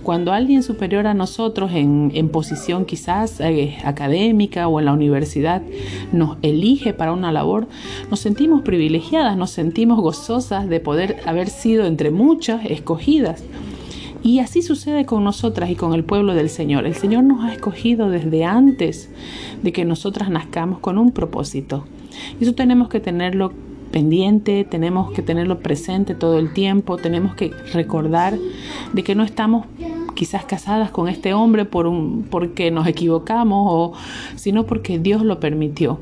cuando 0.04 0.34
alguien 0.34 0.64
superior 0.64 1.08
a 1.08 1.14
nosotros 1.14 1.72
en, 1.74 2.30
posición 2.30 2.84
quizás 2.84 3.40
eh, 3.40 3.78
académica 3.86 4.68
o 4.68 4.80
en 4.80 4.88
la 4.88 4.94
universidad 4.94 5.62
nos 6.12 6.38
elige 6.42 6.94
para 6.94 7.14
una 7.14 7.32
labor, 7.32 7.70
nos 8.10 8.20
sentimos 8.20 8.64
privilegiadas, 8.64 9.38
nos 9.38 9.52
sentimos 9.52 10.02
gozosas 10.02 10.68
de 10.68 10.82
poder 10.82 11.22
haber 11.26 11.48
sido 11.48 11.86
entre 11.86 12.12
muchas 12.12 12.66
escogidas. 12.66 13.46
Y 14.22 14.40
así 14.40 14.62
sucede 14.62 15.06
con 15.06 15.24
nosotras 15.24 15.70
y 15.70 15.76
con 15.76 15.94
el 15.94 16.04
pueblo 16.04 16.34
del 16.34 16.50
Señor. 16.50 16.86
El 16.86 16.96
Señor 16.96 17.24
nos 17.24 17.44
ha 17.44 17.54
escogido 17.54 18.10
desde 18.10 18.44
antes 18.44 19.10
de 19.64 19.72
que 19.72 19.86
nosotras 19.86 20.30
nazcamos 20.30 20.80
con 20.80 20.98
un 20.98 21.12
propósito. 21.12 21.86
Eso 22.40 22.54
tenemos 22.54 22.90
que 22.90 23.00
tenerlo 23.00 23.54
pendiente, 23.92 24.66
tenemos 24.66 25.12
que 25.12 25.22
tenerlo 25.22 25.60
presente 25.60 26.16
todo 26.16 26.38
el 26.38 26.54
tiempo, 26.54 26.98
tenemos 26.98 27.34
que 27.36 27.52
recordar 27.74 28.38
de 28.94 29.04
que 29.04 29.16
no 29.16 29.24
estamos 29.24 29.66
quizás 30.16 30.44
casadas 30.46 30.92
con 30.92 31.08
este 31.08 31.34
hombre 31.34 31.66
por 31.66 31.88
un, 31.88 32.28
porque 32.30 32.72
nos 32.72 32.88
equivocamos 32.88 33.98
sino 34.36 34.66
porque 34.66 35.00
Dios 35.00 35.24
lo 35.24 35.40
permitió 35.40 35.98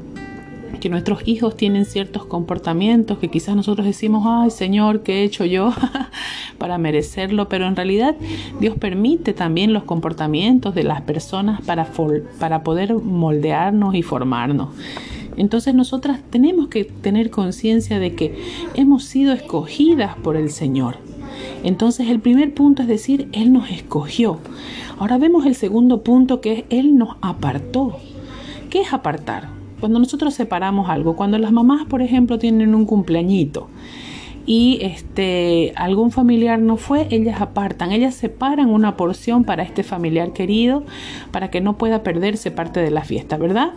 que 0.77 0.89
nuestros 0.89 1.27
hijos 1.27 1.55
tienen 1.55 1.85
ciertos 1.85 2.25
comportamientos 2.25 3.17
que 3.17 3.29
quizás 3.29 3.55
nosotros 3.55 3.85
decimos, 3.85 4.23
ay 4.27 4.51
Señor, 4.51 5.03
¿qué 5.03 5.19
he 5.19 5.23
hecho 5.23 5.45
yo 5.45 5.73
para 6.57 6.77
merecerlo? 6.77 7.49
Pero 7.49 7.67
en 7.67 7.75
realidad 7.75 8.15
Dios 8.59 8.75
permite 8.77 9.33
también 9.33 9.73
los 9.73 9.83
comportamientos 9.83 10.75
de 10.75 10.83
las 10.83 11.01
personas 11.01 11.61
para, 11.61 11.91
para 12.39 12.63
poder 12.63 12.93
moldearnos 12.95 13.95
y 13.95 14.01
formarnos. 14.01 14.69
Entonces 15.37 15.75
nosotras 15.75 16.19
tenemos 16.29 16.67
que 16.67 16.83
tener 16.83 17.29
conciencia 17.29 17.99
de 17.99 18.15
que 18.15 18.37
hemos 18.73 19.03
sido 19.03 19.33
escogidas 19.33 20.15
por 20.17 20.35
el 20.35 20.49
Señor. 20.49 20.97
Entonces 21.63 22.09
el 22.09 22.19
primer 22.19 22.53
punto 22.53 22.81
es 22.81 22.87
decir, 22.87 23.29
Él 23.33 23.53
nos 23.53 23.69
escogió. 23.69 24.39
Ahora 24.97 25.17
vemos 25.17 25.45
el 25.45 25.55
segundo 25.55 26.01
punto 26.01 26.41
que 26.41 26.53
es 26.53 26.63
Él 26.69 26.97
nos 26.97 27.17
apartó. 27.21 27.97
¿Qué 28.69 28.81
es 28.81 28.93
apartar? 28.93 29.56
Cuando 29.79 29.99
nosotros 29.99 30.33
separamos 30.33 30.89
algo, 30.89 31.15
cuando 31.15 31.37
las 31.37 31.51
mamás, 31.51 31.85
por 31.85 32.01
ejemplo, 32.01 32.39
tienen 32.39 32.73
un 32.73 32.85
cumpleañito 32.85 33.69
y 34.47 34.79
este 34.81 35.73
algún 35.75 36.09
familiar 36.09 36.57
no 36.57 36.77
fue, 36.77 37.07
ellas 37.11 37.41
apartan, 37.41 37.91
ellas 37.91 38.15
separan 38.15 38.69
una 38.69 38.95
porción 38.95 39.43
para 39.43 39.61
este 39.61 39.83
familiar 39.83 40.31
querido 40.31 40.85
para 41.31 41.51
que 41.51 41.59
no 41.59 41.77
pueda 41.77 42.01
perderse 42.01 42.49
parte 42.49 42.79
de 42.79 42.89
la 42.89 43.03
fiesta, 43.03 43.37
¿verdad? 43.37 43.73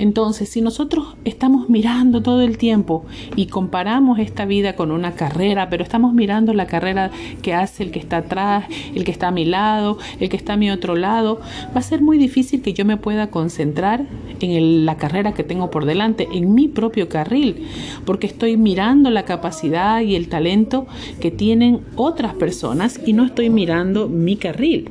Entonces, 0.00 0.48
si 0.48 0.62
nosotros 0.62 1.14
estamos 1.26 1.68
mirando 1.68 2.22
todo 2.22 2.40
el 2.40 2.56
tiempo 2.56 3.04
y 3.36 3.48
comparamos 3.48 4.18
esta 4.18 4.46
vida 4.46 4.74
con 4.74 4.92
una 4.92 5.12
carrera, 5.12 5.68
pero 5.68 5.82
estamos 5.82 6.14
mirando 6.14 6.54
la 6.54 6.66
carrera 6.66 7.10
que 7.42 7.52
hace 7.52 7.82
el 7.82 7.90
que 7.90 7.98
está 7.98 8.16
atrás, 8.16 8.64
el 8.94 9.04
que 9.04 9.10
está 9.10 9.28
a 9.28 9.30
mi 9.30 9.44
lado, 9.44 9.98
el 10.18 10.30
que 10.30 10.38
está 10.38 10.54
a 10.54 10.56
mi 10.56 10.70
otro 10.70 10.96
lado, 10.96 11.42
va 11.76 11.80
a 11.80 11.82
ser 11.82 12.00
muy 12.00 12.16
difícil 12.16 12.62
que 12.62 12.72
yo 12.72 12.86
me 12.86 12.96
pueda 12.96 13.26
concentrar 13.30 14.06
en 14.40 14.86
la 14.86 14.96
carrera 14.96 15.34
que 15.34 15.44
tengo 15.44 15.70
por 15.70 15.84
delante, 15.84 16.26
en 16.32 16.54
mi 16.54 16.66
propio 16.66 17.10
carril, 17.10 17.68
porque 18.06 18.26
estoy 18.26 18.56
mirando 18.56 19.10
la 19.10 19.26
capacidad 19.26 20.00
y 20.00 20.14
el 20.14 20.30
talento 20.30 20.86
que 21.20 21.30
tienen 21.30 21.80
otras 21.96 22.32
personas 22.32 22.98
y 23.04 23.12
no 23.12 23.26
estoy 23.26 23.50
mirando 23.50 24.08
mi 24.08 24.36
carril. 24.36 24.88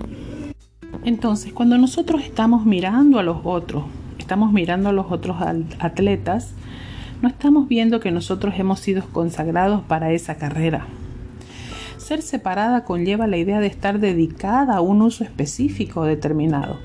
Entonces, 1.03 1.51
cuando 1.51 1.79
nosotros 1.79 2.21
estamos 2.21 2.67
mirando 2.67 3.17
a 3.17 3.23
los 3.23 3.37
otros, 3.43 3.85
estamos 4.19 4.51
mirando 4.51 4.89
a 4.89 4.93
los 4.93 5.11
otros 5.11 5.37
atletas, 5.79 6.53
no 7.21 7.27
estamos 7.27 7.67
viendo 7.67 7.99
que 7.99 8.11
nosotros 8.11 8.53
hemos 8.57 8.79
sido 8.79 9.03
consagrados 9.11 9.81
para 9.81 10.11
esa 10.11 10.35
carrera. 10.35 10.85
Ser 11.97 12.21
separada 12.21 12.85
conlleva 12.85 13.27
la 13.27 13.37
idea 13.37 13.59
de 13.59 13.67
estar 13.67 13.99
dedicada 13.99 14.75
a 14.75 14.81
un 14.81 15.01
uso 15.01 15.23
específico 15.23 16.01
o 16.01 16.05
determinado, 16.05 16.79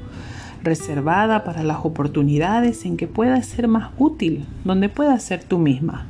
reservada 0.63 1.45
para 1.45 1.63
las 1.63 1.85
oportunidades 1.85 2.85
en 2.85 2.97
que 2.97 3.07
pueda 3.07 3.41
ser 3.43 3.69
más 3.69 3.91
útil, 3.99 4.47
donde 4.65 4.89
puedas 4.89 5.23
ser 5.23 5.45
tú 5.45 5.59
misma. 5.59 6.07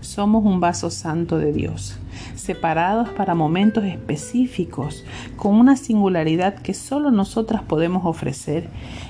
Somos 0.00 0.44
un 0.44 0.60
vaso 0.60 0.90
santo 0.90 1.38
de 1.38 1.52
Dios 1.52 1.98
separados 2.44 3.08
para 3.08 3.34
momentos 3.34 3.84
específicos, 3.84 5.04
con 5.36 5.54
una 5.54 5.76
singularidad 5.76 6.56
que 6.56 6.74
solo 6.74 7.10
nosotras 7.10 7.62
podemos 7.62 8.04
ofrecer 8.04 8.68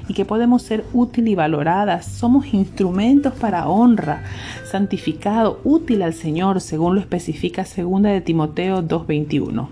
y 0.08 0.14
que 0.14 0.24
podemos 0.24 0.62
ser 0.62 0.84
útil 0.92 1.28
y 1.28 1.34
valoradas. 1.34 2.06
Somos 2.06 2.54
instrumentos 2.54 3.34
para 3.34 3.68
honra, 3.68 4.22
santificado, 4.70 5.60
útil 5.64 6.02
al 6.02 6.14
Señor, 6.14 6.60
según 6.60 6.94
lo 6.94 7.00
especifica 7.00 7.64
2 7.64 8.02
de 8.02 8.20
Timoteo 8.20 8.82
2.21. 8.82 9.68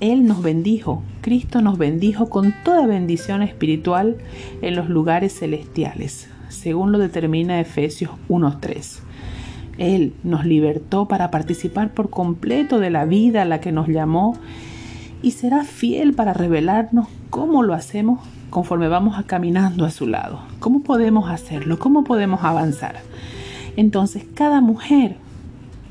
Él 0.00 0.26
nos 0.26 0.42
bendijo, 0.42 1.02
Cristo 1.22 1.60
nos 1.60 1.76
bendijo 1.78 2.28
con 2.28 2.54
toda 2.64 2.86
bendición 2.86 3.42
espiritual 3.42 4.18
en 4.62 4.76
los 4.76 4.88
lugares 4.88 5.38
celestiales, 5.38 6.28
según 6.48 6.92
lo 6.92 6.98
determina 6.98 7.60
Efesios 7.60 8.12
1.3. 8.28 9.13
Él 9.78 10.14
nos 10.22 10.44
libertó 10.44 11.08
para 11.08 11.30
participar 11.30 11.92
por 11.92 12.10
completo 12.10 12.78
de 12.78 12.90
la 12.90 13.04
vida 13.04 13.42
a 13.42 13.46
la 13.46 13.60
que 13.60 13.72
nos 13.72 13.88
llamó 13.88 14.36
y 15.22 15.32
será 15.32 15.64
fiel 15.64 16.14
para 16.14 16.34
revelarnos 16.34 17.08
cómo 17.30 17.62
lo 17.62 17.74
hacemos 17.74 18.20
conforme 18.50 18.88
vamos 18.88 19.16
caminando 19.26 19.84
a 19.84 19.90
su 19.90 20.06
lado. 20.06 20.40
¿Cómo 20.60 20.82
podemos 20.82 21.28
hacerlo? 21.28 21.78
¿Cómo 21.78 22.04
podemos 22.04 22.44
avanzar? 22.44 22.96
Entonces, 23.76 24.24
cada 24.34 24.60
mujer 24.60 25.16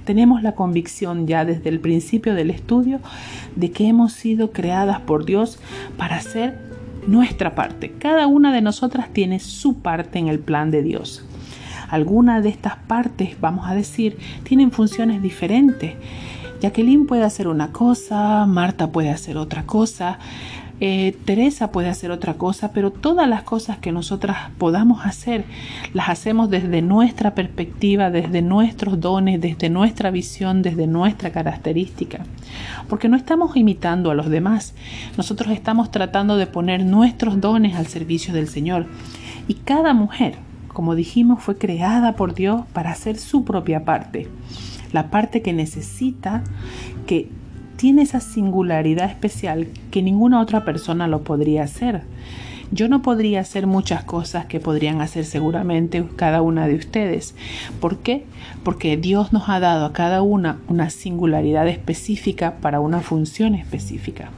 tenemos 0.06 0.44
la 0.44 0.54
convicción 0.54 1.28
ya 1.28 1.46
desde 1.46 1.70
el 1.70 1.80
principio 1.80 2.36
del 2.36 2.50
estudio 2.50 3.00
de 3.56 3.72
que 3.72 3.88
hemos 3.88 4.14
sido 4.14 4.52
creadas 4.52 5.02
por 5.02 5.26
Dios 5.26 5.60
para 5.98 6.18
hacer 6.18 6.58
nuestra 7.08 7.56
parte. 7.56 7.92
Cada 8.00 8.28
una 8.28 8.54
de 8.54 8.62
nosotras 8.62 9.10
tiene 9.12 9.40
su 9.40 9.80
parte 9.80 10.20
en 10.20 10.28
el 10.28 10.40
plan 10.40 10.72
de 10.72 10.84
Dios. 10.84 11.26
Algunas 11.94 12.42
de 12.42 12.50
estas 12.50 12.76
partes, 12.76 13.40
vamos 13.40 13.70
a 13.70 13.76
decir, 13.76 14.18
tienen 14.42 14.72
funciones 14.72 15.22
diferentes. 15.22 15.94
Jacqueline 16.60 17.06
puede 17.06 17.24
hacer 17.24 17.48
una 17.48 17.72
cosa, 17.72 18.48
Marta 18.48 18.92
puede 18.92 19.12
hacer 19.12 19.38
otra 19.38 19.68
cosa, 19.68 20.18
eh, 20.80 21.16
Teresa 21.26 21.72
puede 21.72 21.90
hacer 21.90 22.10
otra 22.10 22.34
cosa, 22.34 22.72
pero 22.74 22.90
todas 22.90 23.30
las 23.30 23.44
cosas 23.44 23.78
que 23.78 23.92
nosotras 23.92 24.50
podamos 24.58 25.06
hacer, 25.06 25.46
las 25.94 26.10
hacemos 26.10 26.50
desde 26.50 26.82
nuestra 26.82 27.36
perspectiva, 27.36 28.10
desde 28.10 28.42
nuestros 28.42 29.00
dones, 29.00 29.40
desde 29.40 29.70
nuestra 29.70 30.10
visión, 30.10 30.64
desde 30.64 30.88
nuestra 30.88 31.32
característica. 31.32 32.26
Porque 32.90 33.08
no 33.08 33.18
estamos 33.18 33.56
imitando 33.56 34.10
a 34.10 34.16
los 34.16 34.32
demás, 34.32 34.74
nosotros 35.16 35.52
estamos 35.52 35.92
tratando 35.92 36.38
de 36.38 36.48
poner 36.48 36.84
nuestros 36.86 37.40
dones 37.40 37.76
al 37.76 37.86
servicio 37.86 38.34
del 38.34 38.48
Señor. 38.48 38.88
Y 39.48 39.54
cada 39.54 39.94
mujer, 39.94 40.38
como 40.74 40.96
dijimos, 40.96 41.42
fue 41.42 41.58
creada 41.58 42.16
por 42.16 42.34
Dios 42.34 42.64
para 42.74 42.92
hacer 42.92 43.18
su 43.18 43.46
propia 43.46 43.86
parte. 43.86 44.28
La 44.92 45.10
parte 45.10 45.42
que 45.42 45.54
necesita, 45.54 46.44
que 47.08 47.30
tiene 47.76 48.04
esa 48.04 48.20
singularidad 48.20 49.10
especial 49.10 49.68
que 49.92 50.02
ninguna 50.02 50.42
otra 50.42 50.66
persona 50.66 51.08
lo 51.08 51.24
podría 51.24 51.64
hacer. 51.64 52.04
Yo 52.72 52.88
no 52.88 53.02
podría 53.02 53.40
hacer 53.40 53.68
muchas 53.68 54.04
cosas 54.04 54.46
que 54.48 54.60
podrían 54.60 55.02
hacer 55.02 55.26
seguramente 55.26 56.04
cada 56.16 56.42
una 56.42 56.68
de 56.68 56.76
ustedes. 56.76 57.36
¿Por 57.80 58.00
qué? 58.00 58.26
Porque 58.64 58.98
Dios 58.98 59.32
nos 59.32 59.48
ha 59.50 59.60
dado 59.60 59.86
a 59.86 59.94
cada 59.94 60.24
una 60.24 60.58
una 60.68 60.90
singularidad 60.90 61.68
específica 61.68 62.56
para 62.62 62.80
una 62.80 63.02
función 63.02 63.54
específica. 63.54 64.32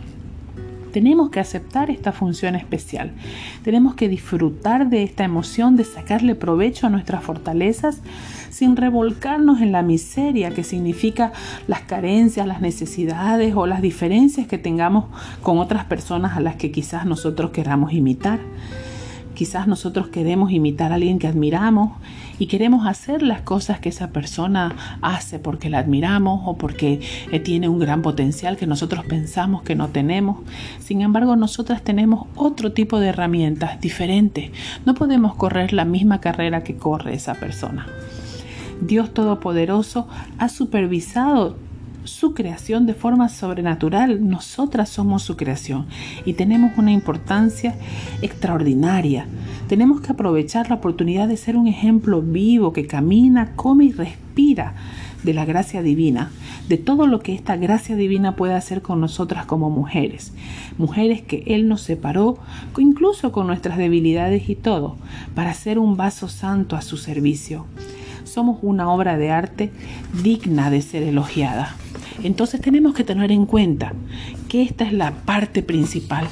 Tenemos 0.95 1.29
que 1.29 1.41
aceptar 1.41 1.89
esta 1.89 2.13
función 2.13 2.55
especial. 2.55 3.11
Tenemos 3.65 3.95
que 3.95 4.07
disfrutar 4.07 4.89
de 4.89 5.03
esta 5.03 5.25
emoción, 5.25 5.75
de 5.75 5.83
sacarle 5.83 6.35
provecho 6.35 6.87
a 6.87 6.89
nuestras 6.89 7.21
fortalezas 7.21 8.01
sin 8.49 8.77
revolcarnos 8.77 9.59
en 9.59 9.73
la 9.73 9.81
miseria 9.81 10.51
que 10.51 10.63
significa 10.63 11.33
las 11.67 11.81
carencias, 11.81 12.47
las 12.47 12.61
necesidades 12.61 13.53
o 13.57 13.67
las 13.67 13.81
diferencias 13.81 14.47
que 14.47 14.57
tengamos 14.57 15.07
con 15.43 15.57
otras 15.57 15.83
personas 15.83 16.37
a 16.37 16.39
las 16.39 16.55
que 16.55 16.71
quizás 16.71 17.05
nosotros 17.05 17.51
queramos 17.51 17.91
imitar. 17.91 18.39
Quizás 19.35 19.67
nosotros 19.67 20.07
queremos 20.07 20.51
imitar 20.51 20.91
a 20.91 20.95
alguien 20.95 21.19
que 21.19 21.27
admiramos 21.27 21.91
y 22.39 22.47
queremos 22.47 22.87
hacer 22.87 23.21
las 23.21 23.41
cosas 23.41 23.79
que 23.79 23.89
esa 23.89 24.11
persona 24.11 24.75
hace 25.01 25.39
porque 25.39 25.69
la 25.69 25.79
admiramos 25.79 26.41
o 26.45 26.57
porque 26.57 27.01
eh, 27.31 27.39
tiene 27.39 27.67
un 27.67 27.77
gran 27.77 28.01
potencial 28.01 28.55
que 28.55 28.65
nosotros 28.65 29.05
pensamos 29.05 29.61
que 29.63 29.75
no 29.75 29.89
tenemos. 29.89 30.39
Sin 30.79 31.01
embargo, 31.01 31.35
nosotras 31.35 31.83
tenemos 31.83 32.27
otro 32.35 32.71
tipo 32.71 32.99
de 32.99 33.09
herramientas 33.09 33.79
diferentes. 33.81 34.51
No 34.85 34.93
podemos 34.93 35.35
correr 35.35 35.73
la 35.73 35.85
misma 35.85 36.21
carrera 36.21 36.63
que 36.63 36.77
corre 36.77 37.13
esa 37.13 37.35
persona. 37.35 37.85
Dios 38.81 39.13
Todopoderoso 39.13 40.07
ha 40.37 40.49
supervisado 40.49 41.57
su 42.05 42.33
creación 42.33 42.85
de 42.85 42.93
forma 42.93 43.29
sobrenatural. 43.29 44.27
Nosotras 44.27 44.89
somos 44.89 45.23
su 45.23 45.35
creación 45.35 45.87
y 46.25 46.33
tenemos 46.33 46.77
una 46.77 46.91
importancia 46.91 47.75
extraordinaria. 48.21 49.27
Tenemos 49.67 50.01
que 50.01 50.11
aprovechar 50.11 50.69
la 50.69 50.75
oportunidad 50.75 51.27
de 51.27 51.37
ser 51.37 51.57
un 51.57 51.67
ejemplo 51.67 52.21
vivo 52.21 52.73
que 52.73 52.87
camina, 52.87 53.55
come 53.55 53.85
y 53.85 53.91
respira 53.91 54.75
de 55.25 55.33
la 55.33 55.43
gracia 55.43 55.81
divina, 55.81 56.31
de 56.69 56.77
todo 56.77 57.07
lo 57.07 57.19
que 57.19 57.33
esta 57.33 57.57
gracia 57.57 57.95
divina 57.95 58.35
puede 58.35 58.53
hacer 58.53 58.81
con 58.81 59.01
nosotras 59.01 59.45
como 59.45 59.69
mujeres, 59.69 60.31
mujeres 60.77 61.21
que 61.21 61.43
Él 61.47 61.67
nos 61.67 61.81
separó, 61.81 62.37
incluso 62.77 63.31
con 63.31 63.47
nuestras 63.47 63.77
debilidades 63.77 64.47
y 64.49 64.55
todo, 64.55 64.95
para 65.33 65.53
ser 65.53 65.79
un 65.79 65.97
vaso 65.97 66.29
santo 66.29 66.75
a 66.75 66.81
su 66.81 66.97
servicio. 66.97 67.65
Somos 68.23 68.59
una 68.61 68.89
obra 68.89 69.17
de 69.17 69.31
arte 69.31 69.71
digna 70.23 70.69
de 70.69 70.81
ser 70.81 71.03
elogiada. 71.03 71.75
Entonces 72.23 72.61
tenemos 72.61 72.93
que 72.93 73.03
tener 73.03 73.31
en 73.31 73.45
cuenta 73.45 73.93
que 74.47 74.61
esta 74.61 74.85
es 74.85 74.93
la 74.93 75.11
parte 75.11 75.63
principal 75.63 76.27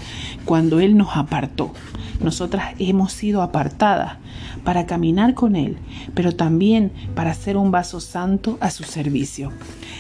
cuando 0.46 0.80
Él 0.80 0.98
nos 0.98 1.16
apartó. 1.16 1.74
Nosotras 2.22 2.76
hemos 2.80 3.12
sido 3.12 3.42
apartadas 3.42 4.18
para 4.64 4.86
caminar 4.86 5.34
con 5.34 5.56
Él, 5.56 5.78
pero 6.14 6.36
también 6.36 6.92
para 7.16 7.34
ser 7.34 7.58
un 7.58 7.72
vaso 7.72 8.00
santo 8.00 8.58
a 8.62 8.70
su 8.72 8.84
servicio. 8.84 9.52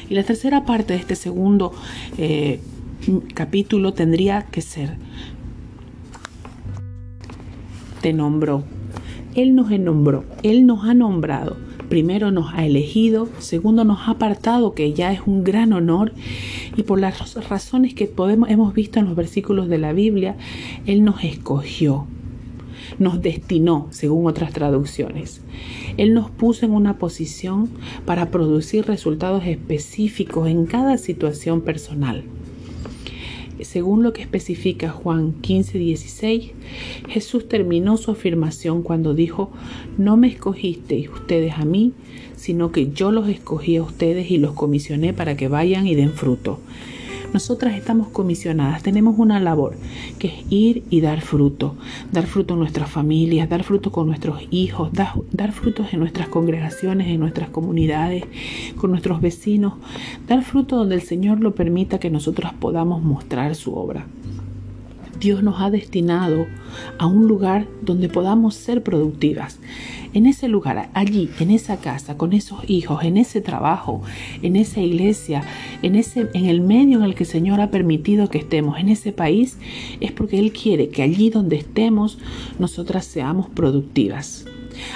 Y 0.09 0.15
la 0.15 0.23
tercera 0.23 0.65
parte 0.65 0.93
de 0.93 0.99
este 0.99 1.15
segundo 1.15 1.73
eh, 2.17 2.61
capítulo 3.33 3.93
tendría 3.93 4.43
que 4.43 4.61
ser, 4.61 4.97
te 8.01 8.13
nombró. 8.13 8.63
Él 9.35 9.55
nos 9.55 9.71
nombró, 9.71 10.25
Él 10.43 10.65
nos 10.65 10.85
ha 10.85 10.93
nombrado 10.93 11.57
primero 11.93 12.31
nos 12.31 12.51
ha 12.55 12.65
elegido, 12.65 13.29
segundo 13.37 13.83
nos 13.83 14.07
ha 14.07 14.13
apartado, 14.13 14.73
que 14.73 14.93
ya 14.93 15.13
es 15.13 15.19
un 15.27 15.43
gran 15.43 15.73
honor, 15.73 16.11
y 16.75 16.81
por 16.81 16.99
las 16.99 17.35
razones 17.47 17.93
que 17.93 18.07
podemos, 18.07 18.49
hemos 18.49 18.73
visto 18.73 18.97
en 18.97 19.05
los 19.05 19.15
versículos 19.15 19.69
de 19.69 19.77
la 19.77 19.93
Biblia, 19.93 20.35
Él 20.87 21.03
nos 21.03 21.23
escogió, 21.23 22.07
nos 22.97 23.21
destinó, 23.21 23.89
según 23.91 24.25
otras 24.25 24.53
traducciones. 24.53 25.41
Él 25.97 26.15
nos 26.15 26.31
puso 26.31 26.65
en 26.65 26.71
una 26.71 26.97
posición 26.97 27.69
para 28.07 28.31
producir 28.31 28.87
resultados 28.87 29.45
específicos 29.45 30.49
en 30.49 30.65
cada 30.65 30.97
situación 30.97 31.61
personal. 31.61 32.23
Según 33.61 34.03
lo 34.03 34.13
que 34.13 34.21
especifica 34.21 34.89
Juan 34.89 35.33
15, 35.41 35.77
16, 35.77 36.51
Jesús 37.09 37.47
terminó 37.47 37.97
su 37.97 38.11
afirmación 38.11 38.81
cuando 38.81 39.13
dijo, 39.13 39.51
no 39.97 40.17
me 40.17 40.27
escogisteis 40.27 41.09
ustedes 41.09 41.53
a 41.53 41.65
mí, 41.65 41.93
sino 42.35 42.71
que 42.71 42.91
yo 42.91 43.11
los 43.11 43.29
escogí 43.29 43.77
a 43.77 43.83
ustedes 43.83 44.31
y 44.31 44.37
los 44.37 44.53
comisioné 44.53 45.13
para 45.13 45.37
que 45.37 45.47
vayan 45.47 45.87
y 45.87 45.95
den 45.95 46.11
fruto. 46.11 46.59
Nosotras 47.33 47.73
estamos 47.73 48.09
comisionadas, 48.09 48.83
tenemos 48.83 49.17
una 49.17 49.39
labor 49.39 49.75
que 50.19 50.27
es 50.27 50.33
ir 50.51 50.83
y 50.91 51.01
dar 51.01 51.21
fruto, 51.21 51.75
dar 52.11 52.27
fruto 52.27 52.53
en 52.53 52.59
nuestras 52.59 52.91
familias, 52.91 53.49
dar 53.49 53.63
fruto 53.63 53.91
con 53.91 54.05
nuestros 54.05 54.43
hijos, 54.51 54.93
dar, 54.93 55.13
dar 55.31 55.51
frutos 55.51 55.91
en 55.93 55.99
nuestras 55.99 56.27
congregaciones, 56.27 57.07
en 57.07 57.19
nuestras 57.19 57.49
comunidades, 57.49 58.25
con 58.77 58.91
nuestros 58.91 59.19
vecinos, 59.19 59.73
dar 60.27 60.43
fruto 60.43 60.75
donde 60.75 60.93
el 60.93 61.01
Señor 61.01 61.39
lo 61.39 61.55
permita 61.55 61.99
que 61.99 62.11
nosotras 62.11 62.53
podamos 62.53 63.01
mostrar 63.01 63.55
su 63.55 63.73
obra. 63.73 64.05
Dios 65.23 65.41
nos 65.41 65.61
ha 65.61 65.69
destinado 65.69 66.47
a 66.99 67.07
un 67.07 67.29
lugar 67.29 67.65
donde 67.81 68.09
podamos 68.09 68.55
ser 68.55 68.83
productivas. 68.83 69.57
En 70.13 70.25
ese 70.25 70.49
lugar, 70.49 70.89
allí, 70.93 71.29
en 71.39 71.49
esa 71.49 71.77
casa, 71.77 72.17
con 72.17 72.33
esos 72.33 72.59
hijos, 72.69 73.05
en 73.05 73.15
ese 73.15 73.39
trabajo, 73.39 74.01
en 74.41 74.57
esa 74.57 74.81
iglesia, 74.81 75.43
en 75.81 75.95
ese 75.95 76.29
en 76.33 76.45
el 76.45 76.59
medio 76.59 76.97
en 76.97 77.05
el 77.05 77.15
que 77.15 77.23
el 77.23 77.29
Señor 77.29 77.61
ha 77.61 77.71
permitido 77.71 78.29
que 78.29 78.39
estemos, 78.39 78.77
en 78.77 78.89
ese 78.89 79.13
país, 79.13 79.57
es 80.01 80.11
porque 80.11 80.39
él 80.39 80.51
quiere 80.51 80.89
que 80.89 81.03
allí 81.03 81.29
donde 81.29 81.55
estemos 81.55 82.19
nosotras 82.59 83.05
seamos 83.05 83.49
productivas. 83.49 84.45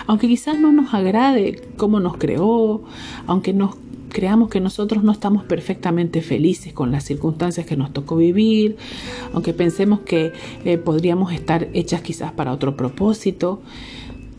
Aunque 0.07 0.27
quizás 0.27 0.59
no 0.59 0.73
nos 0.73 0.93
agrade 0.93 1.61
cómo 1.77 1.99
nos 1.99 2.17
creó, 2.17 2.83
aunque 3.27 3.53
nos 3.53 3.75
creamos 4.17 4.49
que 4.49 4.59
nosotros 4.59 5.03
no 5.03 5.11
estamos 5.11 5.43
perfectamente 5.43 6.23
felices 6.23 6.73
con 6.73 6.91
las 6.91 7.03
circunstancias 7.03 7.67
que 7.67 7.77
nos 7.77 7.93
tocó 7.93 8.15
vivir, 8.15 8.75
aunque 9.31 9.53
pensemos 9.53 9.99
que 9.99 10.33
eh, 10.65 10.79
podríamos 10.79 11.31
estar 11.33 11.67
hechas 11.73 12.01
quizás 12.01 12.31
para 12.31 12.51
otro 12.51 12.75
propósito, 12.75 13.61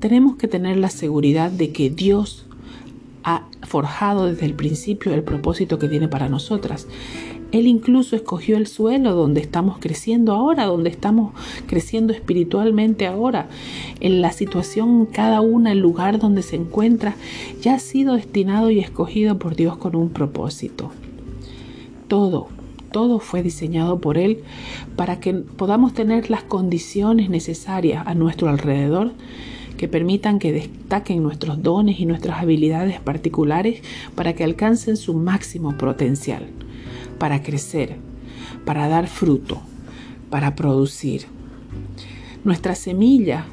tenemos 0.01 0.35
que 0.35 0.49
tener 0.49 0.79
la 0.79 0.91
seguridad 0.91 1.53
de 1.53 1.71
que 1.71 1.91
Dios 1.91 2.45
ha 3.23 3.47
forjado 3.69 4.27
desde 4.27 4.47
el 4.47 4.55
principio 4.55 5.15
el 5.15 5.23
propósito 5.23 5.79
que 5.79 5.87
tiene 5.87 6.09
para 6.09 6.29
nosotras. 6.29 6.89
Él 7.51 7.67
incluso 7.67 8.15
escogió 8.15 8.59
el 8.59 8.67
suelo 8.67 9.15
donde 9.15 9.41
estamos 9.41 9.79
creciendo 9.79 10.33
ahora, 10.33 10.67
donde 10.67 10.91
estamos 10.91 11.33
creciendo 11.67 12.13
espiritualmente 12.13 13.07
ahora. 13.07 13.49
En 14.01 14.21
la 14.21 14.33
situación, 14.33 15.07
cada 15.07 15.41
una, 15.41 15.73
el 15.73 15.79
lugar 15.79 16.19
donde 16.19 16.43
se 16.43 16.57
encuentra, 16.57 17.17
ya 17.63 17.75
ha 17.75 17.79
sido 17.79 18.15
destinado 18.15 18.71
y 18.71 18.81
escogido 18.81 19.39
por 19.39 19.57
Dios 19.57 19.79
con 19.79 19.97
un 19.97 20.11
propósito. 20.11 20.91
Todo, 22.07 22.49
todo 22.93 23.19
fue 23.19 23.43
diseñado 23.43 23.99
por 23.99 24.19
Él 24.19 24.43
para 24.95 25.19
que 25.19 25.33
podamos 25.33 25.95
tener 25.95 26.31
las 26.31 26.43
condiciones 26.43 27.31
necesarias 27.31 28.07
a 28.07 28.15
nuestro 28.15 28.51
alrededor 28.51 29.13
que 29.79 29.89
permitan 29.89 30.39
que 30.39 30.53
destaquen 30.53 31.23
nuestros 31.23 31.63
dones 31.63 31.99
y 32.01 32.05
nuestras 32.05 32.43
habilidades 32.43 33.01
particulares 33.01 33.81
para 34.15 34.35
que 34.35 34.45
alcancen 34.45 34.99
su 34.99 35.15
máximo 35.15 35.79
potencial 35.79 36.47
para 37.19 37.43
crecer, 37.43 37.97
para 38.65 38.89
dar 38.89 39.09
fruto, 39.09 39.61
para 40.31 40.55
producir. 40.55 41.27
Nuestra 42.45 42.75
semilla, 42.75 43.45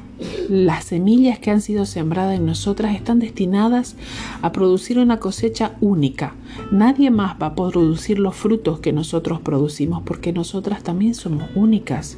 las 0.48 0.84
semillas 0.84 1.38
que 1.38 1.50
han 1.50 1.60
sido 1.60 1.84
sembradas 1.84 2.38
en 2.38 2.46
nosotras 2.46 2.94
están 2.94 3.18
destinadas 3.18 3.96
a 4.40 4.52
producir 4.52 4.98
una 4.98 5.18
cosecha 5.18 5.72
única. 5.80 6.34
Nadie 6.70 7.10
más 7.10 7.36
va 7.40 7.48
a 7.48 7.54
producir 7.54 8.18
los 8.18 8.34
frutos 8.34 8.78
que 8.78 8.92
nosotros 8.92 9.40
producimos 9.40 10.02
porque 10.04 10.32
nosotras 10.32 10.82
también 10.82 11.14
somos 11.14 11.50
únicas. 11.54 12.16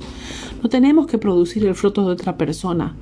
No 0.63 0.69
tenemos 0.69 1.07
que 1.07 1.19
producir 1.19 1.67
el 1.67 1.75
fruto 1.75 2.07
de 2.07 2.13
otra 2.13 2.37
persona. 2.37 2.95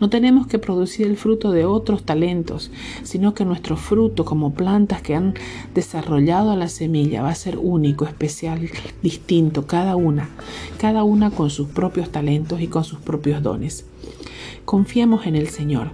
No 0.00 0.10
tenemos 0.10 0.46
que 0.46 0.58
producir 0.58 1.06
el 1.06 1.16
fruto 1.16 1.50
de 1.50 1.64
otros 1.64 2.04
talentos, 2.04 2.70
sino 3.02 3.34
que 3.34 3.44
nuestro 3.44 3.76
fruto 3.76 4.24
como 4.24 4.54
plantas 4.54 5.02
que 5.02 5.14
han 5.14 5.34
desarrollado 5.74 6.54
la 6.56 6.68
semilla 6.68 7.22
va 7.22 7.30
a 7.30 7.34
ser 7.34 7.58
único, 7.58 8.04
especial, 8.04 8.70
distinto, 9.02 9.66
cada 9.66 9.96
una, 9.96 10.28
cada 10.78 11.04
una 11.04 11.30
con 11.30 11.50
sus 11.50 11.68
propios 11.68 12.10
talentos 12.10 12.60
y 12.60 12.68
con 12.68 12.84
sus 12.84 12.98
propios 12.98 13.42
dones. 13.42 13.84
Confiemos 14.64 15.26
en 15.26 15.36
el 15.36 15.48
Señor. 15.48 15.90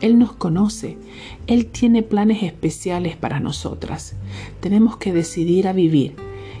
Él 0.00 0.18
nos 0.18 0.32
conoce, 0.32 0.98
Él 1.46 1.66
tiene 1.66 2.02
planes 2.02 2.42
especiales 2.42 3.16
para 3.16 3.38
nosotras. 3.38 4.16
Tenemos 4.60 4.96
que 4.96 5.12
decidir 5.12 5.68
a 5.68 5.72
vivir 5.72 6.16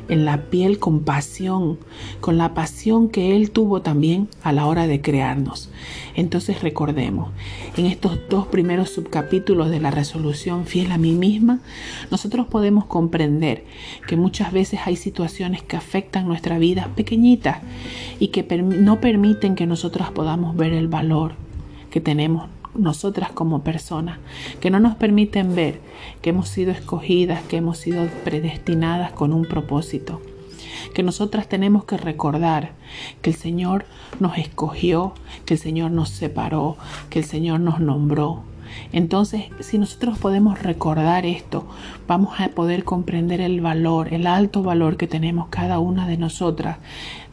en 0.08 0.24
la 0.24 0.42
piel 0.50 0.78
con 0.78 1.00
pasión, 1.00 1.78
con 2.20 2.38
la 2.38 2.54
pasión 2.54 3.08
que 3.08 3.36
Él 3.36 3.50
tuvo 3.50 3.82
también 3.82 4.28
a 4.42 4.52
la 4.52 4.66
hora 4.66 4.86
de 4.86 5.00
crearnos. 5.00 5.70
Entonces 6.14 6.62
recordemos, 6.62 7.30
en 7.76 7.86
estos 7.86 8.18
dos 8.28 8.46
primeros 8.46 8.90
subcapítulos 8.90 9.70
de 9.70 9.80
la 9.80 9.90
resolución 9.90 10.66
fiel 10.66 10.92
a 10.92 10.98
mí 10.98 11.12
misma, 11.12 11.60
nosotros 12.10 12.46
podemos 12.46 12.84
comprender 12.84 13.64
que 14.06 14.16
muchas 14.16 14.52
veces 14.52 14.80
hay 14.84 14.96
situaciones 14.96 15.62
que 15.62 15.76
afectan 15.76 16.26
nuestra 16.26 16.58
vida 16.58 16.90
pequeñitas 16.94 17.58
y 18.18 18.28
que 18.28 18.42
no 18.62 19.00
permiten 19.00 19.54
que 19.54 19.66
nosotras 19.66 20.10
podamos 20.10 20.56
ver 20.56 20.72
el 20.72 20.88
valor 20.88 21.32
que 21.90 22.00
tenemos 22.00 22.48
nosotras 22.74 23.30
como 23.30 23.62
personas, 23.62 24.18
que 24.60 24.70
no 24.70 24.80
nos 24.80 24.96
permiten 24.96 25.54
ver 25.54 25.80
que 26.20 26.30
hemos 26.30 26.48
sido 26.48 26.72
escogidas, 26.72 27.42
que 27.42 27.58
hemos 27.58 27.78
sido 27.78 28.06
predestinadas 28.24 29.12
con 29.12 29.32
un 29.32 29.44
propósito, 29.44 30.20
que 30.94 31.02
nosotras 31.02 31.48
tenemos 31.48 31.84
que 31.84 31.96
recordar 31.96 32.72
que 33.20 33.30
el 33.30 33.36
Señor 33.36 33.84
nos 34.20 34.38
escogió, 34.38 35.14
que 35.46 35.54
el 35.54 35.60
Señor 35.60 35.90
nos 35.90 36.10
separó, 36.10 36.76
que 37.10 37.20
el 37.20 37.24
Señor 37.24 37.60
nos 37.60 37.80
nombró, 37.80 38.42
entonces, 38.92 39.44
si 39.60 39.78
nosotros 39.78 40.18
podemos 40.18 40.62
recordar 40.62 41.26
esto, 41.26 41.66
vamos 42.06 42.40
a 42.40 42.48
poder 42.48 42.84
comprender 42.84 43.40
el 43.40 43.60
valor, 43.60 44.12
el 44.12 44.26
alto 44.26 44.62
valor 44.62 44.96
que 44.96 45.06
tenemos 45.06 45.48
cada 45.48 45.78
una 45.78 46.06
de 46.06 46.16
nosotras 46.16 46.78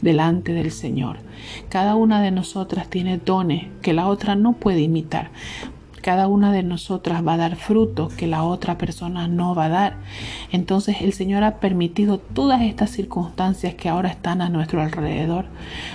delante 0.00 0.52
del 0.52 0.70
Señor. 0.70 1.18
Cada 1.68 1.94
una 1.94 2.20
de 2.22 2.30
nosotras 2.30 2.88
tiene 2.88 3.18
dones 3.18 3.66
que 3.82 3.92
la 3.92 4.06
otra 4.08 4.34
no 4.34 4.52
puede 4.52 4.80
imitar. 4.80 5.30
Cada 6.02 6.28
una 6.28 6.52
de 6.52 6.62
nosotras 6.62 7.26
va 7.26 7.34
a 7.34 7.36
dar 7.36 7.56
frutos 7.56 8.14
que 8.14 8.26
la 8.26 8.42
otra 8.42 8.78
persona 8.78 9.28
no 9.28 9.54
va 9.54 9.66
a 9.66 9.68
dar. 9.68 9.96
Entonces 10.50 11.02
el 11.02 11.12
Señor 11.12 11.44
ha 11.44 11.60
permitido 11.60 12.18
todas 12.18 12.62
estas 12.62 12.90
circunstancias 12.90 13.74
que 13.74 13.88
ahora 13.88 14.08
están 14.08 14.40
a 14.40 14.48
nuestro 14.48 14.80
alrededor 14.80 15.44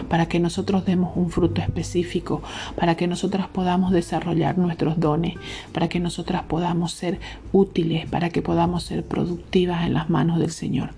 para 0.10 0.28
que 0.28 0.39
nosotros 0.39 0.86
demos 0.86 1.15
un 1.15 1.30
fruto 1.30 1.62
específico, 1.62 2.44
para 2.76 2.96
que 2.96 3.08
nosotras 3.08 3.48
podamos 3.48 3.91
desarrollar 3.91 4.58
nuestros 4.58 5.00
dones, 5.00 5.36
para 5.72 5.89
que 5.89 6.00
nosotras 6.00 6.44
podamos 6.44 6.91
ser 6.91 7.20
útiles, 7.52 8.08
para 8.10 8.30
que 8.30 8.41
podamos 8.41 8.84
ser 8.84 9.04
productivas 9.04 9.86
en 9.86 9.94
las 9.94 10.10
manos 10.10 10.39
del 10.39 10.52
Señor. 10.52 10.91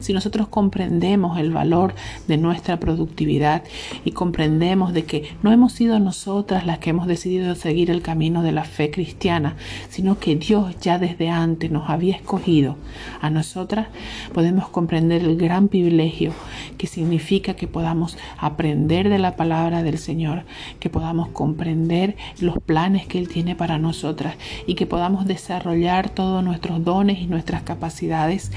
Si 0.00 0.12
nosotros 0.12 0.48
comprendemos 0.48 1.38
el 1.38 1.50
valor 1.52 1.94
de 2.28 2.36
nuestra 2.36 2.78
productividad 2.78 3.64
y 4.04 4.12
comprendemos 4.12 4.92
de 4.92 5.04
que 5.04 5.34
no 5.42 5.52
hemos 5.52 5.72
sido 5.72 5.98
nosotras 5.98 6.66
las 6.66 6.78
que 6.78 6.90
hemos 6.90 7.06
decidido 7.06 7.54
seguir 7.54 7.90
el 7.90 8.02
camino 8.02 8.42
de 8.42 8.51
la 8.52 8.64
fe 8.64 8.90
cristiana, 8.90 9.56
sino 9.88 10.18
que 10.18 10.36
Dios 10.36 10.76
ya 10.80 10.98
desde 10.98 11.28
antes 11.30 11.70
nos 11.70 11.88
había 11.90 12.16
escogido. 12.16 12.76
A 13.20 13.30
nosotras, 13.30 13.88
podemos 14.32 14.68
comprender 14.68 15.22
el 15.22 15.36
gran 15.36 15.68
privilegio 15.68 16.32
que 16.78 16.86
significa 16.86 17.54
que 17.54 17.66
podamos 17.66 18.16
aprender 18.38 19.08
de 19.08 19.18
la 19.18 19.36
palabra 19.36 19.82
del 19.82 19.98
Señor, 19.98 20.44
que 20.78 20.90
podamos 20.90 21.28
comprender 21.28 22.16
los 22.40 22.58
planes 22.58 23.06
que 23.06 23.18
Él 23.18 23.28
tiene 23.28 23.56
para 23.56 23.78
nosotras 23.78 24.36
y 24.66 24.74
que 24.74 24.86
podamos 24.86 25.26
desarrollar 25.26 26.10
todos 26.10 26.44
nuestros 26.44 26.84
dones 26.84 27.18
y 27.20 27.26
nuestras 27.26 27.62
capacidades 27.62 28.50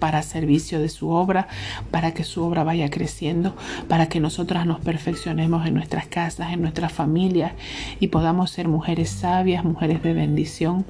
para 0.00 0.22
servicio 0.22 0.80
de 0.80 0.88
su 0.88 1.10
obra, 1.10 1.46
para 1.92 2.12
que 2.12 2.24
su 2.24 2.42
obra 2.42 2.64
vaya 2.64 2.90
creciendo, 2.90 3.54
para 3.86 4.08
que 4.08 4.18
nosotras 4.18 4.66
nos 4.66 4.80
perfeccionemos 4.80 5.66
en 5.66 5.74
nuestras 5.74 6.06
casas, 6.06 6.52
en 6.52 6.62
nuestras 6.62 6.92
familias 6.92 7.52
y 8.00 8.08
podamos 8.08 8.50
ser 8.50 8.66
mujeres 8.66 9.10
sabias, 9.10 9.64
mujeres 9.64 10.02
de 10.02 10.14
bendición, 10.14 10.84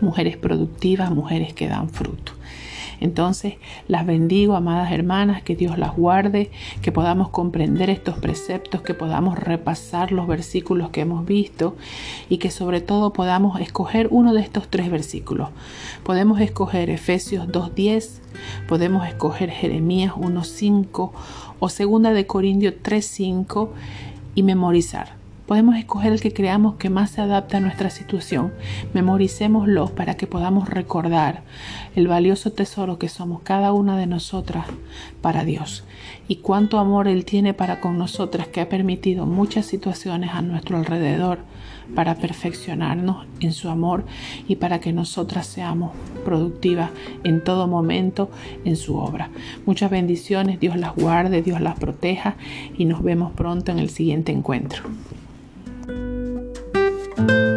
mujeres 0.00 0.36
productivas, 0.36 1.10
mujeres 1.10 1.52
que 1.52 1.68
dan 1.68 1.88
fruto. 1.90 2.35
Entonces, 3.00 3.54
las 3.88 4.06
bendigo, 4.06 4.56
amadas 4.56 4.92
hermanas, 4.92 5.42
que 5.42 5.56
Dios 5.56 5.78
las 5.78 5.96
guarde, 5.96 6.50
que 6.82 6.92
podamos 6.92 7.28
comprender 7.28 7.90
estos 7.90 8.18
preceptos, 8.18 8.82
que 8.82 8.94
podamos 8.94 9.38
repasar 9.38 10.12
los 10.12 10.26
versículos 10.26 10.90
que 10.90 11.02
hemos 11.02 11.26
visto 11.26 11.76
y 12.28 12.38
que 12.38 12.50
sobre 12.50 12.80
todo 12.80 13.12
podamos 13.12 13.60
escoger 13.60 14.08
uno 14.10 14.32
de 14.32 14.40
estos 14.40 14.68
tres 14.68 14.90
versículos. 14.90 15.48
Podemos 16.04 16.40
escoger 16.40 16.90
Efesios 16.90 17.48
2.10, 17.48 18.20
podemos 18.68 19.06
escoger 19.06 19.50
Jeremías 19.50 20.12
1.5 20.12 21.10
o 21.58 21.68
2 21.68 22.14
de 22.14 22.26
Corintios 22.26 22.74
3.5 22.82 23.68
y 24.34 24.42
memorizar. 24.42 25.25
Podemos 25.46 25.76
escoger 25.76 26.12
el 26.12 26.20
que 26.20 26.32
creamos 26.32 26.74
que 26.74 26.90
más 26.90 27.10
se 27.10 27.20
adapta 27.20 27.58
a 27.58 27.60
nuestra 27.60 27.88
situación. 27.90 28.52
Memoricémoslo 28.94 29.94
para 29.94 30.16
que 30.16 30.26
podamos 30.26 30.68
recordar 30.68 31.42
el 31.94 32.08
valioso 32.08 32.50
tesoro 32.50 32.98
que 32.98 33.08
somos 33.08 33.42
cada 33.42 33.72
una 33.72 33.96
de 33.96 34.08
nosotras 34.08 34.66
para 35.22 35.44
Dios 35.44 35.84
y 36.26 36.36
cuánto 36.36 36.78
amor 36.78 37.06
Él 37.06 37.24
tiene 37.24 37.54
para 37.54 37.80
con 37.80 37.96
nosotras 37.96 38.48
que 38.48 38.60
ha 38.60 38.68
permitido 38.68 39.24
muchas 39.24 39.66
situaciones 39.66 40.30
a 40.32 40.42
nuestro 40.42 40.78
alrededor 40.78 41.38
para 41.94 42.16
perfeccionarnos 42.16 43.26
en 43.38 43.52
su 43.52 43.68
amor 43.68 44.04
y 44.48 44.56
para 44.56 44.80
que 44.80 44.92
nosotras 44.92 45.46
seamos 45.46 45.92
productivas 46.24 46.90
en 47.22 47.44
todo 47.44 47.68
momento 47.68 48.30
en 48.64 48.74
su 48.74 48.96
obra. 48.96 49.30
Muchas 49.64 49.92
bendiciones, 49.92 50.58
Dios 50.58 50.76
las 50.76 50.96
guarde, 50.96 51.42
Dios 51.42 51.60
las 51.60 51.78
proteja 51.78 52.34
y 52.76 52.84
nos 52.84 53.04
vemos 53.04 53.32
pronto 53.32 53.70
en 53.70 53.78
el 53.78 53.90
siguiente 53.90 54.32
encuentro. 54.32 54.82
Thank 57.28 57.40
you. 57.40 57.55